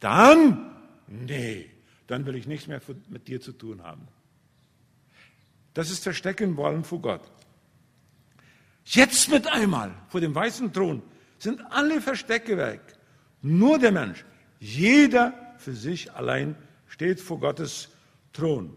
dann, 0.00 0.74
nee, 1.06 1.70
dann 2.06 2.26
will 2.26 2.36
ich 2.36 2.46
nichts 2.46 2.66
mehr 2.66 2.80
mit 3.08 3.28
dir 3.28 3.40
zu 3.40 3.52
tun 3.52 3.82
haben. 3.82 4.08
Das 5.74 5.90
ist 5.90 6.02
Verstecken 6.02 6.56
wollen 6.56 6.84
vor 6.84 7.00
Gott. 7.00 7.22
Jetzt 8.84 9.30
mit 9.30 9.46
einmal 9.46 9.92
vor 10.08 10.20
dem 10.20 10.34
weißen 10.34 10.72
Thron 10.72 11.02
sind 11.38 11.60
alle 11.70 12.00
Verstecke 12.00 12.56
weg. 12.56 12.80
Nur 13.42 13.78
der 13.78 13.92
Mensch, 13.92 14.24
jeder 14.58 15.34
für 15.58 15.74
sich 15.74 16.12
allein 16.14 16.56
steht 16.88 17.20
vor 17.20 17.40
Gottes 17.40 17.90
Thron. 18.32 18.76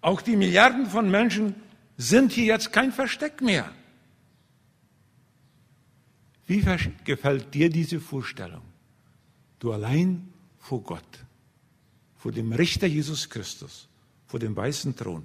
Auch 0.00 0.22
die 0.22 0.36
Milliarden 0.36 0.86
von 0.86 1.10
Menschen 1.10 1.54
sind 1.96 2.32
hier 2.32 2.44
jetzt 2.44 2.72
kein 2.72 2.92
Versteck 2.92 3.40
mehr. 3.40 3.70
Wie 6.46 6.64
gefällt 7.04 7.52
dir 7.52 7.68
diese 7.68 8.00
Vorstellung? 8.00 8.62
Du 9.58 9.72
allein 9.72 10.32
vor 10.58 10.82
Gott, 10.82 11.24
vor 12.16 12.32
dem 12.32 12.52
Richter 12.52 12.86
Jesus 12.86 13.28
Christus, 13.28 13.88
vor 14.26 14.40
dem 14.40 14.56
weißen 14.56 14.96
Thron. 14.96 15.24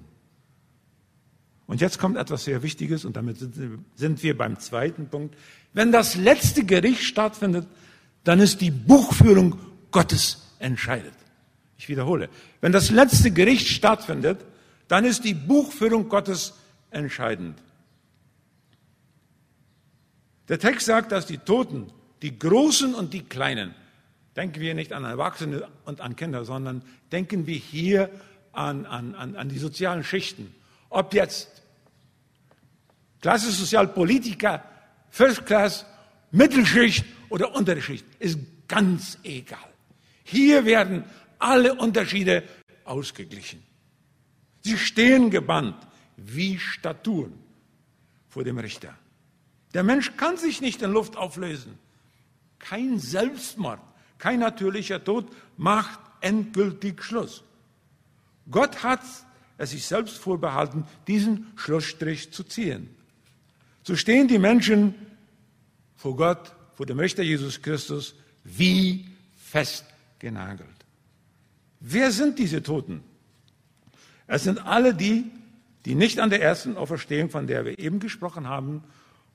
Und 1.66 1.80
jetzt 1.80 1.98
kommt 1.98 2.18
etwas 2.18 2.44
sehr 2.44 2.62
Wichtiges 2.62 3.06
und 3.06 3.16
damit 3.16 3.38
sind 3.38 4.22
wir 4.22 4.36
beim 4.36 4.58
zweiten 4.58 5.08
Punkt. 5.08 5.34
Wenn 5.72 5.92
das 5.92 6.14
letzte 6.14 6.64
Gericht 6.64 7.02
stattfindet, 7.04 7.66
dann 8.24 8.40
ist 8.40 8.60
die 8.60 8.70
Buchführung 8.70 9.58
Gottes 9.90 10.42
entscheidet. 10.58 11.14
Ich 11.78 11.88
wiederhole. 11.88 12.28
Wenn 12.60 12.72
das 12.72 12.90
letzte 12.90 13.30
Gericht 13.30 13.68
stattfindet, 13.68 14.44
dann 14.88 15.04
ist 15.04 15.24
die 15.24 15.34
Buchführung 15.34 16.08
Gottes 16.08 16.54
entscheidend. 16.90 17.58
Der 20.48 20.58
Text 20.58 20.86
sagt, 20.86 21.12
dass 21.12 21.26
die 21.26 21.38
Toten, 21.38 21.90
die 22.22 22.38
Großen 22.38 22.94
und 22.94 23.14
die 23.14 23.22
Kleinen, 23.22 23.74
denken 24.36 24.60
wir 24.60 24.74
nicht 24.74 24.92
an 24.92 25.04
Erwachsene 25.04 25.68
und 25.84 26.00
an 26.00 26.16
Kinder, 26.16 26.44
sondern 26.44 26.82
denken 27.12 27.46
wir 27.46 27.56
hier 27.56 28.10
an, 28.52 28.86
an, 28.86 29.14
an, 29.14 29.36
an 29.36 29.48
die 29.48 29.58
sozialen 29.58 30.04
Schichten. 30.04 30.54
Ob 30.90 31.14
jetzt 31.14 31.62
Klasse 33.20 33.50
Sozialpolitiker, 33.50 34.62
First 35.10 35.46
Class, 35.46 35.86
Mittelschicht 36.30 37.06
oder 37.30 37.54
untere 37.54 37.80
Schicht, 37.80 38.04
ist 38.18 38.38
ganz 38.68 39.18
egal. 39.22 39.58
Hier 40.24 40.64
werden 40.64 41.04
alle 41.38 41.74
Unterschiede 41.74 42.42
ausgeglichen. 42.84 43.62
Sie 44.64 44.78
stehen 44.78 45.30
gebannt 45.30 45.76
wie 46.16 46.58
Statuen 46.58 47.34
vor 48.28 48.44
dem 48.44 48.58
Richter. 48.58 48.96
Der 49.74 49.82
Mensch 49.82 50.16
kann 50.16 50.38
sich 50.38 50.60
nicht 50.60 50.80
in 50.80 50.90
Luft 50.90 51.16
auflösen. 51.16 51.78
Kein 52.58 52.98
Selbstmord, 52.98 53.80
kein 54.18 54.40
natürlicher 54.40 55.02
Tod 55.04 55.26
macht 55.58 56.00
endgültig 56.22 57.02
Schluss. 57.02 57.44
Gott 58.50 58.82
hat 58.82 59.02
es 59.58 59.70
sich 59.70 59.84
selbst 59.84 60.16
vorbehalten, 60.16 60.86
diesen 61.06 61.52
Schlussstrich 61.56 62.32
zu 62.32 62.42
ziehen. 62.44 62.88
So 63.82 63.96
stehen 63.96 64.28
die 64.28 64.38
Menschen 64.38 64.94
vor 65.94 66.16
Gott, 66.16 66.54
vor 66.74 66.86
dem 66.86 66.98
Richter 66.98 67.22
Jesus 67.22 67.60
Christus, 67.60 68.14
wie 68.44 69.06
festgenagelt. 69.36 70.68
Wer 71.80 72.10
sind 72.10 72.38
diese 72.38 72.62
Toten? 72.62 73.02
Es 74.26 74.44
sind 74.44 74.66
alle 74.66 74.94
die, 74.94 75.30
die 75.84 75.94
nicht 75.94 76.18
an 76.20 76.30
der 76.30 76.42
ersten 76.42 76.76
Auferstehung, 76.76 77.30
von 77.30 77.46
der 77.46 77.64
wir 77.64 77.78
eben 77.78 78.00
gesprochen 78.00 78.48
haben, 78.48 78.82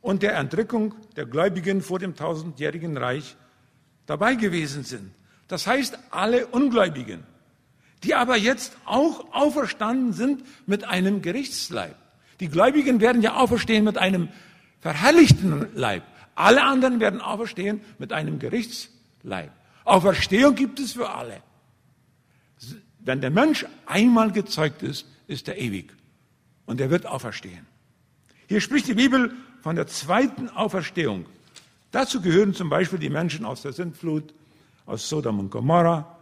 und 0.01 0.24
der 0.24 0.36
Entrückung 0.38 0.96
der 1.15 1.25
Gläubigen 1.25 1.81
vor 1.81 2.00
dem 2.00 2.15
tausendjährigen 2.15 2.98
Reich 2.98 3.36
dabei 4.05 4.36
gewesen 4.36 4.84
sind. 4.84 5.12
Das 5.48 5.67
heißt, 5.67 6.00
alle 6.12 6.48
Ungläubigen, 6.48 7.24
die 8.03 8.15
aber 8.15 8.38
jetzt 8.38 8.77
auch 8.86 9.34
auferstanden 9.34 10.13
sind 10.13 10.43
mit 10.67 10.86
einem 10.86 11.22
Gerichtsleib. 11.22 11.96
Die 12.39 12.48
Gläubigen 12.48 13.01
werden 13.01 13.22
ja 13.22 13.36
auferstehen 13.36 13.84
mit 13.84 13.98
einem 13.98 14.29
verherrlichten 14.79 15.67
Leib. 15.75 16.03
Alle 16.36 16.63
anderen 16.63 17.01
werden 17.01 17.19
auferstehen 17.19 17.81
mit 17.98 18.13
einem 18.13 18.39
Gerichtsleib. 18.39 19.51
Auferstehung 19.84 20.55
gibt 20.55 20.79
es 20.79 20.93
für 20.93 21.10
alle. 21.10 21.41
Wenn 23.10 23.22
der 23.22 23.32
Mensch 23.32 23.66
einmal 23.88 24.32
gezeugt 24.32 24.84
ist, 24.84 25.08
ist 25.25 25.48
er 25.48 25.58
ewig. 25.58 25.92
Und 26.68 26.80
er 26.80 26.92
wird 26.92 27.08
auferstehen. 27.08 27.66
Hier 28.46 28.62
spricht 28.62 28.88
die 28.88 28.94
Bibel 28.94 29.34
von 29.63 29.75
der 29.75 29.88
zweiten 29.88 30.48
Auferstehung. 30.48 31.25
Dazu 31.89 32.22
gehören 32.22 32.54
zum 32.54 32.70
Beispiel 32.70 33.00
die 33.00 33.10
Menschen 33.10 33.46
aus 33.46 33.63
der 33.63 33.74
Sintflut, 33.74 34.32
aus 34.86 35.10
Sodom 35.10 35.39
und 35.39 35.50
Gomorra 35.50 36.20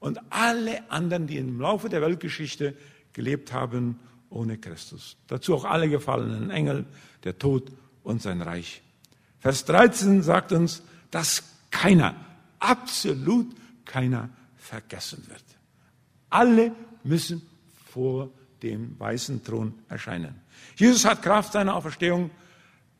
und 0.00 0.20
alle 0.28 0.90
anderen, 0.90 1.26
die 1.26 1.38
im 1.38 1.62
Laufe 1.62 1.88
der 1.88 2.02
Weltgeschichte 2.02 2.76
gelebt 3.14 3.54
haben 3.54 3.98
ohne 4.28 4.58
Christus. 4.58 5.16
Dazu 5.28 5.54
auch 5.54 5.64
alle 5.64 5.88
gefallenen 5.88 6.50
Engel, 6.50 6.84
der 7.24 7.38
Tod 7.38 7.72
und 8.02 8.20
sein 8.20 8.42
Reich. 8.42 8.82
Vers 9.38 9.64
13 9.64 10.22
sagt 10.22 10.52
uns, 10.52 10.82
dass 11.10 11.42
keiner, 11.70 12.14
absolut 12.58 13.46
keiner 13.86 14.28
vergessen 14.58 15.24
wird. 15.26 15.57
Alle 16.30 16.72
müssen 17.04 17.42
vor 17.86 18.30
dem 18.62 18.98
weißen 18.98 19.42
Thron 19.44 19.74
erscheinen. 19.88 20.34
Jesus 20.76 21.04
hat 21.04 21.22
Kraft 21.22 21.52
seiner 21.52 21.74
Auferstehung 21.74 22.30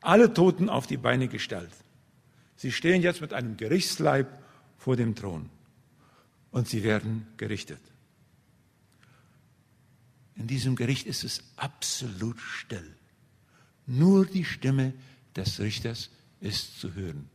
alle 0.01 0.33
Toten 0.33 0.69
auf 0.69 0.87
die 0.87 0.97
Beine 0.97 1.29
gestellt. 1.29 1.71
Sie 2.57 2.73
stehen 2.73 3.03
jetzt 3.03 3.21
mit 3.21 3.33
einem 3.33 3.57
Gerichtsleib 3.57 4.27
vor 4.77 4.97
dem 4.97 5.15
Thron 5.15 5.51
und 6.51 6.69
sie 6.69 6.83
werden 6.83 7.27
gerichtet. 7.37 7.81
In 10.35 10.47
diesem 10.47 10.77
Gericht 10.77 11.07
ist 11.07 11.25
es 11.25 11.43
absolut 11.57 12.41
still. 12.41 12.95
Nur 13.87 14.25
die 14.25 14.45
Stimme 14.45 14.93
des 15.35 15.59
Richters 15.59 16.11
ist 16.41 16.81
zu 16.81 16.95
hören. 16.95 17.29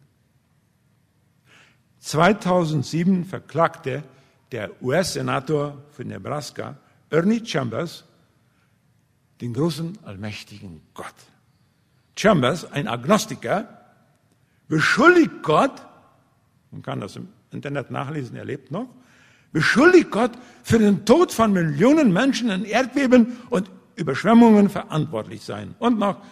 2007 1.99 3.25
verklagte 3.25 4.03
der 4.53 4.69
US-Senator 4.83 5.83
für 5.91 6.05
Nebraska, 6.05 6.77
Ernie 7.09 7.43
Chambers, 7.43 8.03
den 9.41 9.51
großen 9.51 9.97
allmächtigen 10.05 10.81
Gott. 10.93 11.15
Chambers, 12.15 12.71
ein 12.71 12.87
Agnostiker, 12.87 13.67
beschuldigt 14.67 15.41
Gott, 15.41 15.81
man 16.69 16.83
kann 16.83 17.01
das 17.01 17.15
im 17.15 17.29
Internet 17.51 17.89
nachlesen, 17.89 18.35
er 18.35 18.45
lebt 18.45 18.69
noch, 18.69 18.87
beschuldigt 19.51 20.11
Gott 20.11 20.31
für 20.61 20.77
den 20.77 21.03
Tod 21.03 21.31
von 21.31 21.51
Millionen 21.51 22.13
Menschen 22.13 22.51
in 22.51 22.63
Erdbeben 22.63 23.37
und 23.49 23.71
Überschwemmungen 23.95 24.69
verantwortlich 24.69 25.41
sein 25.41 25.73
und 25.79 25.97
noch 25.97 26.23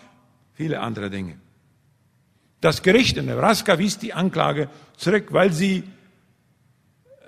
viele 0.53 0.79
andere 0.79 1.09
Dinge. 1.09 1.39
Das 2.59 2.83
Gericht 2.83 3.17
in 3.17 3.25
Nebraska 3.25 3.79
wies 3.79 3.97
die 3.97 4.13
Anklage 4.13 4.69
zurück, 4.95 5.29
weil 5.31 5.51
sie, 5.51 5.83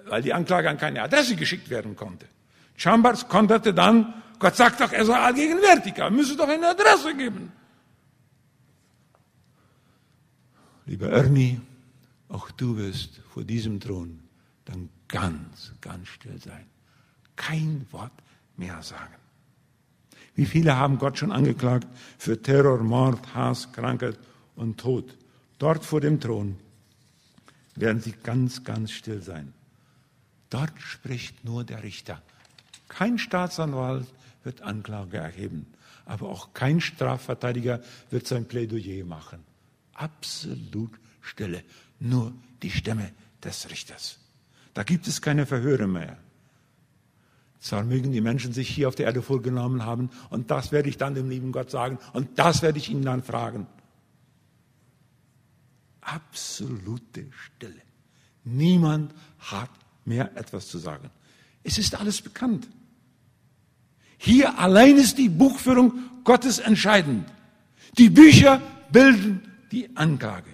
weil 0.07 0.21
die 0.21 0.33
Anklage 0.33 0.69
an 0.69 0.77
keine 0.77 1.01
Adresse 1.01 1.35
geschickt 1.35 1.69
werden 1.69 1.95
konnte. 1.95 2.25
Chambers 2.75 3.27
konterte 3.27 3.73
dann, 3.73 4.13
Gott 4.39 4.55
sagt 4.55 4.81
doch, 4.81 4.91
er 4.91 5.05
sei 5.05 5.17
allgegenwärtig, 5.17 5.97
er 5.97 6.09
müsse 6.09 6.35
doch 6.35 6.47
eine 6.47 6.69
Adresse 6.69 7.15
geben. 7.15 7.51
Lieber 10.85 11.09
Ernie, 11.09 11.61
auch 12.29 12.51
du 12.51 12.77
wirst 12.77 13.21
vor 13.33 13.43
diesem 13.43 13.79
Thron 13.79 14.19
dann 14.65 14.89
ganz, 15.07 15.73
ganz 15.79 16.07
still 16.09 16.39
sein. 16.39 16.65
Kein 17.35 17.85
Wort 17.91 18.11
mehr 18.57 18.81
sagen. 18.81 19.15
Wie 20.35 20.45
viele 20.45 20.75
haben 20.75 20.97
Gott 20.97 21.19
schon 21.19 21.31
angeklagt 21.31 21.87
für 22.17 22.41
Terror, 22.41 22.79
Mord, 22.79 23.33
Hass, 23.35 23.71
Krankheit 23.71 24.17
und 24.55 24.79
Tod? 24.79 25.15
Dort 25.59 25.85
vor 25.85 26.01
dem 26.01 26.19
Thron 26.19 26.57
werden 27.75 28.01
sie 28.01 28.13
ganz, 28.23 28.63
ganz 28.63 28.91
still 28.91 29.21
sein. 29.21 29.53
Dort 30.53 30.79
spricht 30.79 31.43
nur 31.43 31.63
der 31.63 31.81
Richter. 31.81 32.21
Kein 32.87 33.17
Staatsanwalt 33.17 34.05
wird 34.43 34.61
Anklage 34.61 35.17
erheben, 35.17 35.65
aber 36.05 36.29
auch 36.29 36.53
kein 36.53 36.79
Strafverteidiger 36.79 37.81
wird 38.11 38.27
sein 38.27 38.45
Plädoyer 38.45 39.03
machen. 39.03 39.39
Absolut 39.95 40.91
Stille, 41.21 41.63
nur 41.99 42.33
die 42.61 42.69
Stimme 42.69 43.13
des 43.43 43.67
Richters. 43.71 44.19
Da 44.75 44.83
gibt 44.83 45.07
es 45.07 45.23
keine 45.23 45.47
Verhöre 45.47 45.87
mehr. 45.87 46.17
Zwar 47.59 47.83
mögen 47.83 48.11
die 48.11 48.21
Menschen 48.21 48.53
sich 48.53 48.69
hier 48.69 48.87
auf 48.89 48.95
der 48.95 49.07
Erde 49.07 49.23
vorgenommen 49.23 49.83
haben, 49.83 50.11
und 50.29 50.51
das 50.51 50.71
werde 50.71 50.87
ich 50.87 50.97
dann 50.97 51.15
dem 51.15 51.31
lieben 51.31 51.51
Gott 51.51 51.71
sagen, 51.71 51.97
und 52.13 52.37
das 52.37 52.61
werde 52.61 52.77
ich 52.77 52.89
ihnen 52.89 53.05
dann 53.05 53.23
fragen. 53.23 53.65
Absolute 56.01 57.25
Stille. 57.31 57.81
Niemand 58.43 59.15
hat 59.39 59.71
mehr 60.05 60.35
etwas 60.35 60.67
zu 60.67 60.77
sagen. 60.77 61.09
Es 61.63 61.77
ist 61.77 61.95
alles 61.95 62.21
bekannt. 62.21 62.67
Hier 64.17 64.57
allein 64.59 64.97
ist 64.97 65.17
die 65.17 65.29
Buchführung 65.29 65.93
Gottes 66.23 66.59
entscheidend. 66.59 67.25
Die 67.97 68.09
Bücher 68.09 68.61
bilden 68.91 69.41
die 69.71 69.95
Anklage. 69.95 70.53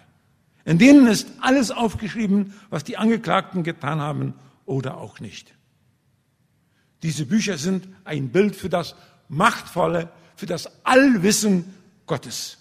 In 0.65 0.77
denen 0.77 1.07
ist 1.07 1.27
alles 1.41 1.71
aufgeschrieben, 1.71 2.53
was 2.69 2.83
die 2.83 2.97
Angeklagten 2.97 3.63
getan 3.63 3.99
haben 3.99 4.33
oder 4.65 4.97
auch 4.97 5.19
nicht. 5.19 5.55
Diese 7.01 7.25
Bücher 7.25 7.57
sind 7.57 7.87
ein 8.03 8.29
Bild 8.29 8.55
für 8.55 8.69
das 8.69 8.95
Machtvolle, 9.29 10.11
für 10.35 10.45
das 10.45 10.85
Allwissen 10.85 11.73
Gottes. 12.05 12.57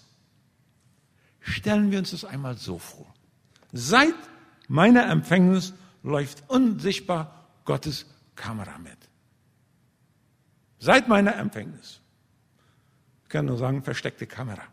Stellen 1.39 1.91
wir 1.91 1.99
uns 1.99 2.11
das 2.11 2.25
einmal 2.25 2.57
so 2.57 2.77
vor. 2.77 3.13
Seit 3.71 4.15
meiner 4.67 5.09
Empfängnis 5.09 5.73
läuft 6.03 6.43
unsichtbar 6.49 7.47
Gottes 7.65 8.05
Kamera 8.35 8.77
mit. 8.77 8.97
Seit 10.79 11.07
meiner 11.07 11.35
Empfängnis. 11.35 11.99
Ich 13.23 13.29
kann 13.29 13.45
nur 13.45 13.57
sagen, 13.57 13.83
versteckte 13.83 14.25
Kamera. 14.25 14.63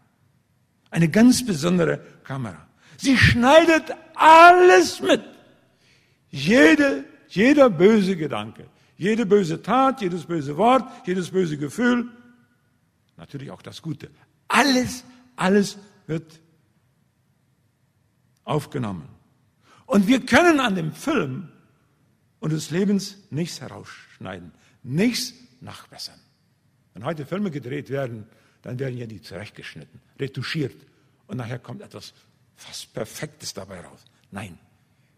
Eine 0.90 1.08
ganz 1.08 1.44
besondere 1.44 1.98
Kamera. 2.22 2.66
Sie 2.96 3.18
schneidet 3.18 3.92
alles 4.14 5.00
mit. 5.00 5.22
Jede, 6.30 7.04
jeder 7.28 7.68
böse 7.70 8.16
Gedanke, 8.16 8.66
jede 8.96 9.26
böse 9.26 9.62
Tat, 9.62 10.00
jedes 10.00 10.24
böse 10.24 10.56
Wort, 10.56 10.84
jedes 11.06 11.30
böse 11.30 11.58
Gefühl, 11.58 12.08
natürlich 13.16 13.50
auch 13.50 13.62
das 13.62 13.82
Gute. 13.82 14.10
Alles, 14.48 15.04
alles 15.34 15.78
wird 16.06 16.40
aufgenommen. 18.44 19.15
Und 19.86 20.06
wir 20.06 20.24
können 20.24 20.60
an 20.60 20.74
dem 20.74 20.92
Film 20.92 21.48
unseres 22.40 22.70
Lebens 22.70 23.16
nichts 23.30 23.60
herausschneiden, 23.60 24.52
nichts 24.82 25.32
nachbessern. 25.60 26.20
Wenn 26.92 27.04
heute 27.04 27.24
Filme 27.24 27.50
gedreht 27.50 27.90
werden, 27.90 28.26
dann 28.62 28.78
werden 28.78 28.98
ja 28.98 29.06
die 29.06 29.22
zurechtgeschnitten, 29.22 30.00
retuschiert 30.18 30.74
und 31.26 31.36
nachher 31.36 31.58
kommt 31.58 31.82
etwas 31.82 32.14
fast 32.56 32.92
Perfektes 32.92 33.54
dabei 33.54 33.80
raus. 33.80 34.04
Nein, 34.30 34.58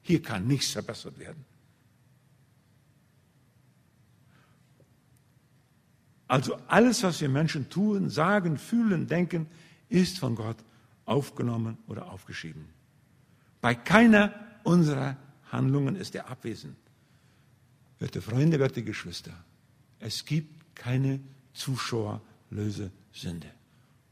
hier 0.02 0.20
kann 0.20 0.46
nichts 0.46 0.70
verbessert 0.70 1.18
werden. 1.18 1.44
Also 6.26 6.58
alles, 6.66 7.02
was 7.02 7.20
wir 7.22 7.28
Menschen 7.30 7.70
tun, 7.70 8.10
sagen, 8.10 8.58
fühlen, 8.58 9.06
denken, 9.06 9.46
ist 9.88 10.18
von 10.18 10.34
Gott 10.34 10.58
aufgenommen 11.06 11.78
oder 11.86 12.12
aufgeschrieben. 12.12 12.68
Bei 13.62 13.74
keiner 13.74 14.47
unserer 14.68 15.16
Handlungen 15.50 15.96
ist 15.96 16.14
er 16.14 16.28
abwesend. 16.28 16.76
Werte 17.98 18.20
Freunde, 18.22 18.60
werte 18.60 18.82
Geschwister, 18.82 19.32
es 19.98 20.24
gibt 20.24 20.76
keine 20.76 21.20
zuschauerlöse 21.52 22.90
Sünde. 23.12 23.50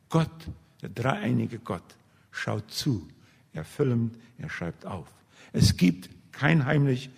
Gott, 0.08 0.48
der 0.82 0.88
dreieinige 0.88 1.58
Gott, 1.58 1.94
schaut 2.30 2.70
zu, 2.70 3.08
er 3.52 3.64
filmt, 3.64 4.16
er 4.38 4.50
schreibt 4.50 4.84
auf. 4.84 5.06
Es 5.52 5.76
gibt 5.76 6.10
kein 6.32 6.64
heimlich, 6.64 7.10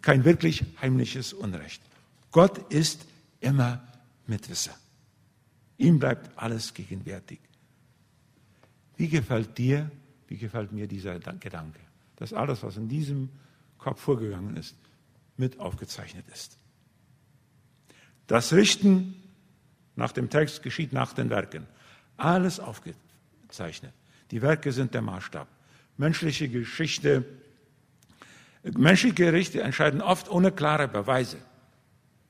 kein 0.00 0.24
wirklich 0.24 0.64
heimliches 0.80 1.32
Unrecht. 1.32 1.82
Gott 2.30 2.72
ist 2.72 3.04
immer 3.40 3.82
Mitwisser. 4.26 4.76
Ihm 5.78 5.98
bleibt 5.98 6.38
alles 6.38 6.72
gegenwärtig. 6.72 7.40
Wie 8.96 9.08
gefällt 9.08 9.58
dir 9.58 9.90
wie 10.32 10.38
gefällt 10.38 10.72
mir 10.72 10.86
dieser 10.86 11.18
Gedanke? 11.18 11.80
Dass 12.16 12.32
alles, 12.32 12.62
was 12.62 12.76
in 12.76 12.88
diesem 12.88 13.30
Kopf 13.78 14.00
vorgegangen 14.00 14.56
ist, 14.56 14.76
mit 15.36 15.58
aufgezeichnet 15.60 16.24
ist. 16.32 16.58
Das 18.26 18.52
Richten 18.52 19.14
nach 19.96 20.12
dem 20.12 20.30
Text 20.30 20.62
geschieht 20.62 20.92
nach 20.92 21.12
den 21.12 21.30
Werken. 21.30 21.66
Alles 22.16 22.60
aufgezeichnet. 22.60 23.92
Die 24.30 24.40
Werke 24.40 24.72
sind 24.72 24.94
der 24.94 25.02
Maßstab. 25.02 25.48
Menschliche 25.98 26.48
Geschichte, 26.48 27.24
menschliche 28.62 29.14
Gerichte 29.14 29.60
entscheiden 29.62 30.00
oft 30.00 30.30
ohne 30.30 30.52
klare 30.52 30.88
Beweise. 30.88 31.36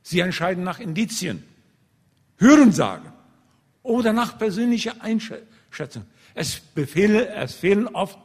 Sie 0.02 0.20
entscheiden 0.20 0.64
nach 0.64 0.80
Indizien, 0.80 1.44
Hörensagen 2.38 3.12
oder 3.82 4.12
nach 4.12 4.38
persönlicher 4.38 5.00
Einschätzung. 5.00 6.04
Es, 6.34 6.58
befehle, 6.58 7.28
es 7.28 7.54
fehlen 7.54 7.86
oft 7.88 8.18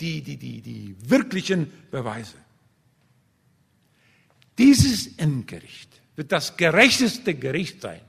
die, 0.00 0.22
die, 0.22 0.36
die, 0.36 0.60
die 0.60 0.96
wirklichen 1.00 1.70
Beweise. 1.90 2.36
Dieses 4.56 5.16
Endgericht 5.16 6.00
wird 6.16 6.32
das 6.32 6.56
gerechteste 6.56 7.34
Gericht 7.34 7.80
sein. 7.80 8.00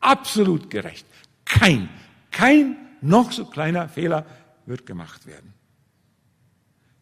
Absolut 0.00 0.68
gerecht. 0.70 1.06
Kein, 1.44 1.88
kein 2.30 2.76
noch 3.00 3.32
so 3.32 3.44
kleiner 3.46 3.88
Fehler 3.88 4.26
wird 4.66 4.86
gemacht 4.86 5.26
werden. 5.26 5.54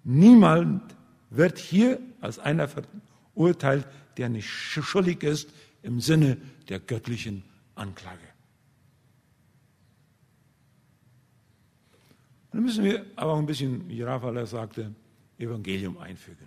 Niemand 0.05 0.83
wird 1.31 1.59
hier 1.59 1.99
als 2.21 2.39
einer 2.39 2.69
verurteilt, 2.69 3.87
der 4.17 4.29
nicht 4.29 4.49
schuldig 4.49 5.23
ist 5.23 5.49
im 5.83 6.01
Sinne 6.01 6.37
der 6.69 6.81
göttlichen 6.81 7.45
Anklage. 7.75 8.32
Dann 12.53 12.63
müssen 12.63 12.85
wir 12.85 13.07
aber 13.17 13.33
auch 13.33 13.39
ein 13.39 13.47
bisschen, 13.47 13.89
wie 13.89 14.03
Raphael 14.03 14.47
sagte, 14.47 14.95
Evangelium 15.39 15.99
einfügen. 15.99 16.47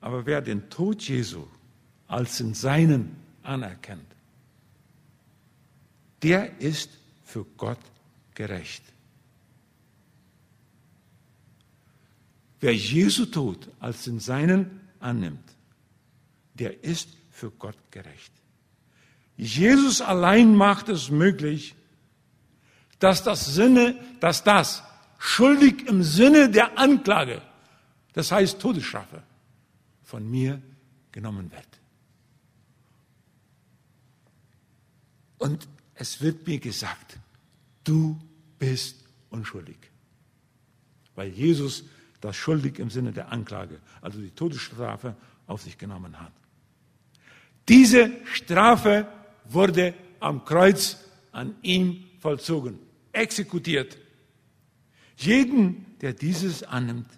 Aber 0.00 0.24
wer 0.26 0.40
den 0.40 0.70
Tod 0.70 1.02
Jesu 1.02 1.44
als 2.06 2.40
in 2.40 2.54
seinen 2.54 3.16
anerkennt, 3.42 4.06
der 6.22 6.60
ist 6.60 6.90
für 7.24 7.44
Gott 7.56 7.78
gerecht. 8.34 8.82
Wer 12.60 12.74
Jesu 12.74 13.26
Tod 13.26 13.68
als 13.80 14.06
in 14.06 14.20
seinen 14.20 14.80
annimmt, 15.00 15.52
der 16.54 16.82
ist 16.84 17.08
für 17.30 17.50
Gott 17.50 17.76
gerecht. 17.90 18.32
Jesus 19.36 20.00
allein 20.00 20.54
macht 20.54 20.88
es 20.88 21.10
möglich, 21.10 21.74
dass 23.04 23.22
das 23.22 23.54
Sinne, 23.54 23.94
dass 24.18 24.42
das 24.42 24.82
schuldig 25.18 25.86
im 25.86 26.02
Sinne 26.02 26.48
der 26.48 26.78
Anklage, 26.78 27.42
das 28.14 28.32
heißt 28.32 28.58
Todesstrafe, 28.58 29.22
von 30.02 30.30
mir 30.30 30.62
genommen 31.12 31.52
wird. 31.52 31.68
Und 35.36 35.68
es 35.94 36.22
wird 36.22 36.46
mir 36.46 36.58
gesagt, 36.58 37.18
du 37.84 38.18
bist 38.58 39.04
unschuldig. 39.28 39.76
Weil 41.14 41.28
Jesus 41.28 41.84
das 42.22 42.36
schuldig 42.36 42.78
im 42.78 42.88
Sinne 42.88 43.12
der 43.12 43.30
Anklage, 43.30 43.80
also 44.00 44.18
die 44.18 44.30
Todesstrafe, 44.30 45.14
auf 45.46 45.60
sich 45.60 45.76
genommen 45.76 46.18
hat. 46.18 46.32
Diese 47.68 48.10
Strafe 48.32 49.06
wurde 49.44 49.92
am 50.20 50.42
Kreuz 50.46 51.04
an 51.32 51.54
ihm 51.60 52.02
vollzogen, 52.20 52.78
exekutiert. 53.14 53.98
Jeden, 55.16 55.86
der 56.00 56.12
dieses 56.12 56.62
annimmt, 56.62 57.08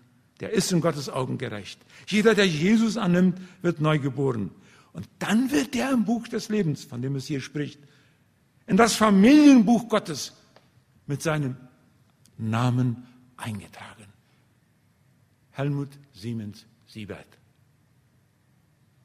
der 0.41 0.51
ist 0.51 0.71
in 0.73 0.81
Gottes 0.81 1.09
Augen 1.09 1.39
gerecht. 1.39 1.81
Jeder, 2.07 2.35
der 2.35 2.47
Jesus 2.47 2.97
annimmt, 2.97 3.41
wird 3.63 3.81
neu 3.81 3.99
geboren. 3.99 4.51
Und 4.93 5.09
dann 5.19 5.51
wird 5.51 5.75
er 5.77 5.93
im 5.93 6.05
Buch 6.05 6.29
des 6.29 6.49
Lebens, 6.49 6.85
von 6.85 7.03
dem 7.03 7.17
es 7.17 7.27
hier 7.27 7.41
spricht, 7.41 7.81
in 8.67 8.77
das 8.77 8.95
Familienbuch 8.95 9.89
Gottes 9.89 10.35
mit 11.07 11.23
seinem 11.23 11.57
Namen 12.37 13.07
eingetragen. 13.37 14.05
Helmut 15.53 15.91
Siemens 16.13 16.67
Siebert. 16.87 17.27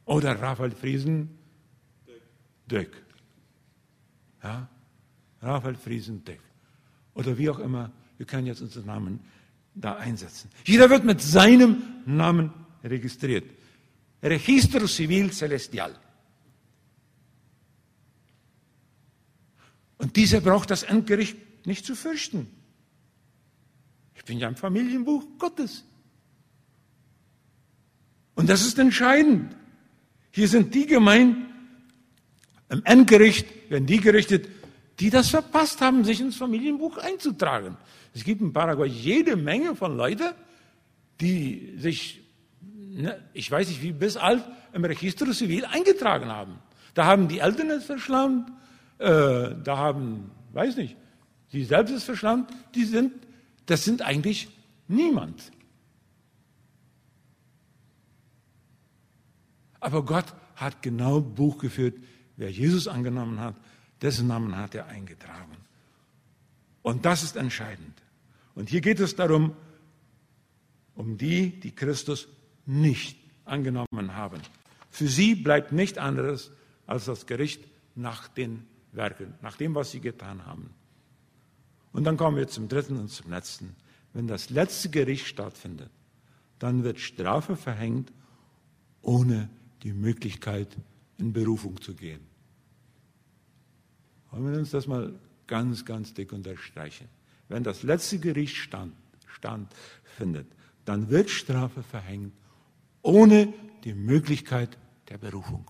Oder 0.06 0.42
Raphael 0.42 0.72
Friesen 0.72 1.30
Döck. 2.68 2.92
Ja? 4.44 4.68
Raphael 5.42 5.76
Friesen 5.76 6.24
Döck. 6.24 6.42
Oder 7.14 7.38
wie 7.38 7.50
auch 7.50 7.60
immer, 7.60 7.92
wir 8.18 8.26
können 8.26 8.48
jetzt 8.48 8.62
unseren 8.62 8.86
Namen 8.86 9.20
da 9.74 9.96
einsetzen. 9.96 10.50
Jeder 10.66 10.90
wird 10.90 11.04
mit 11.04 11.22
seinem 11.22 11.82
Namen 12.06 12.52
registriert. 12.84 13.46
Registro 14.24 14.88
Civil 14.88 15.32
Celestial. 15.32 15.98
Und 19.98 20.16
dieser 20.16 20.42
braucht 20.42 20.72
das 20.72 20.84
Endgericht 20.84 21.38
nicht 21.66 21.86
zu 21.86 21.96
fürchten. 21.96 22.48
Ich 24.16 24.26
bin 24.26 24.40
ja 24.40 24.48
im 24.48 24.56
Familienbuch 24.56 25.24
Gottes. 25.38 25.84
Und 28.36 28.50
das 28.50 28.66
ist 28.66 28.80
entscheidend. 28.80 29.56
Hier 30.32 30.48
sind 30.48 30.74
die 30.74 30.86
gemeint, 30.86 31.38
im 32.70 32.84
Endgericht 32.86 33.70
werden 33.70 33.86
die 33.86 34.00
gerichtet, 34.00 34.48
die 35.02 35.10
das 35.10 35.30
verpasst 35.30 35.82
haben, 35.82 36.04
sich 36.04 36.22
ins 36.22 36.36
Familienbuch 36.36 37.00
einzutragen. 37.00 37.76
Es 38.14 38.24
gibt 38.24 38.40
in 38.40 38.54
Paraguay 38.54 38.88
jede 38.88 39.36
Menge 39.36 39.76
von 39.76 39.98
Leuten, 39.98 40.32
die 41.20 41.74
sich, 41.78 42.22
ne, 42.62 43.20
ich 43.34 43.50
weiß 43.50 43.68
nicht 43.68 43.82
wie, 43.82 43.94
bis 43.94 44.16
alt 44.16 44.44
im 44.74 44.86
Registro 44.86 45.34
Civil 45.34 45.66
eingetragen 45.66 46.28
haben. 46.28 46.60
Da 46.94 47.06
haben 47.06 47.28
die 47.28 47.40
Eltern 47.40 47.72
es 47.72 47.86
verschlammt, 47.86 48.52
äh, 49.00 49.56
da 49.64 49.78
haben, 49.78 50.30
weiß 50.54 50.78
nicht, 50.78 50.96
sie 51.50 51.64
selbst 51.64 51.96
es 51.96 52.04
verschlammt, 52.04 52.52
die 52.76 52.86
sind, 52.86 53.12
das 53.66 53.84
sind 53.84 54.04
eigentlich 54.04 54.50
niemand. 54.88 55.52
Aber 59.80 60.06
Gott 60.06 60.26
hat 60.56 60.84
genau 60.84 61.22
Buch 61.22 61.58
geführt, 61.58 61.96
wer 62.38 62.52
Jesus 62.52 62.88
angenommen 62.88 63.40
hat, 63.40 63.56
dessen 64.02 64.28
Namen 64.28 64.56
hat 64.56 64.76
er 64.76 64.88
eingetragen. 64.88 65.58
Und 66.82 67.06
das 67.06 67.24
ist 67.24 67.36
entscheidend. 67.36 68.02
Und 68.56 68.70
hier 68.70 68.82
geht 68.82 69.00
es 69.00 69.16
darum, 69.16 69.56
um 70.96 71.18
die, 71.18 71.60
die 71.60 71.74
Christus 71.74 72.28
nicht 72.66 73.18
angenommen 73.46 74.16
haben. 74.16 74.42
Für 74.90 75.08
sie 75.08 75.36
bleibt 75.36 75.72
nicht 75.72 75.98
anderes 75.98 76.52
als 76.86 77.06
das 77.06 77.26
Gericht 77.26 77.64
nach 77.96 78.28
den 78.28 78.66
Werken, 78.92 79.34
nach 79.42 79.56
dem, 79.56 79.76
was 79.76 79.92
sie 79.92 80.02
getan 80.02 80.46
haben. 80.46 80.72
Und 81.94 82.04
dann 82.04 82.18
kommen 82.18 82.38
wir 82.38 82.48
zum 82.48 82.68
dritten 82.68 82.98
und 82.98 83.10
zum 83.10 83.32
letzten. 83.32 83.76
Wenn 84.14 84.28
das 84.28 84.50
letzte 84.50 84.90
Gericht 84.90 85.28
stattfindet, 85.28 85.92
dann 86.60 86.84
wird 86.84 87.00
Strafe 87.00 87.56
verhängt, 87.56 88.12
ohne 89.02 89.50
die 89.84 89.94
Möglichkeit, 89.94 90.78
in 91.18 91.34
Berufung 91.34 91.82
zu 91.82 91.96
gehen. 91.96 92.31
Wollen 94.32 94.52
wir 94.52 94.60
uns 94.60 94.72
das 94.72 94.88
mal 94.88 95.14
ganz, 95.48 95.86
ganz 95.86 96.14
dick 96.14 96.32
unterstreichen. 96.32 97.08
Wenn 97.50 97.64
das 97.64 97.84
letzte 97.84 98.18
Gericht 98.18 98.56
stand, 98.56 98.94
stand 99.28 99.72
findet, 100.04 100.48
dann 100.86 101.10
wird 101.10 101.30
Strafe 101.30 101.84
verhängt, 101.84 102.34
ohne 103.02 103.54
die 103.84 103.94
Möglichkeit 103.94 104.78
der 105.10 105.18
Berufung. 105.18 105.70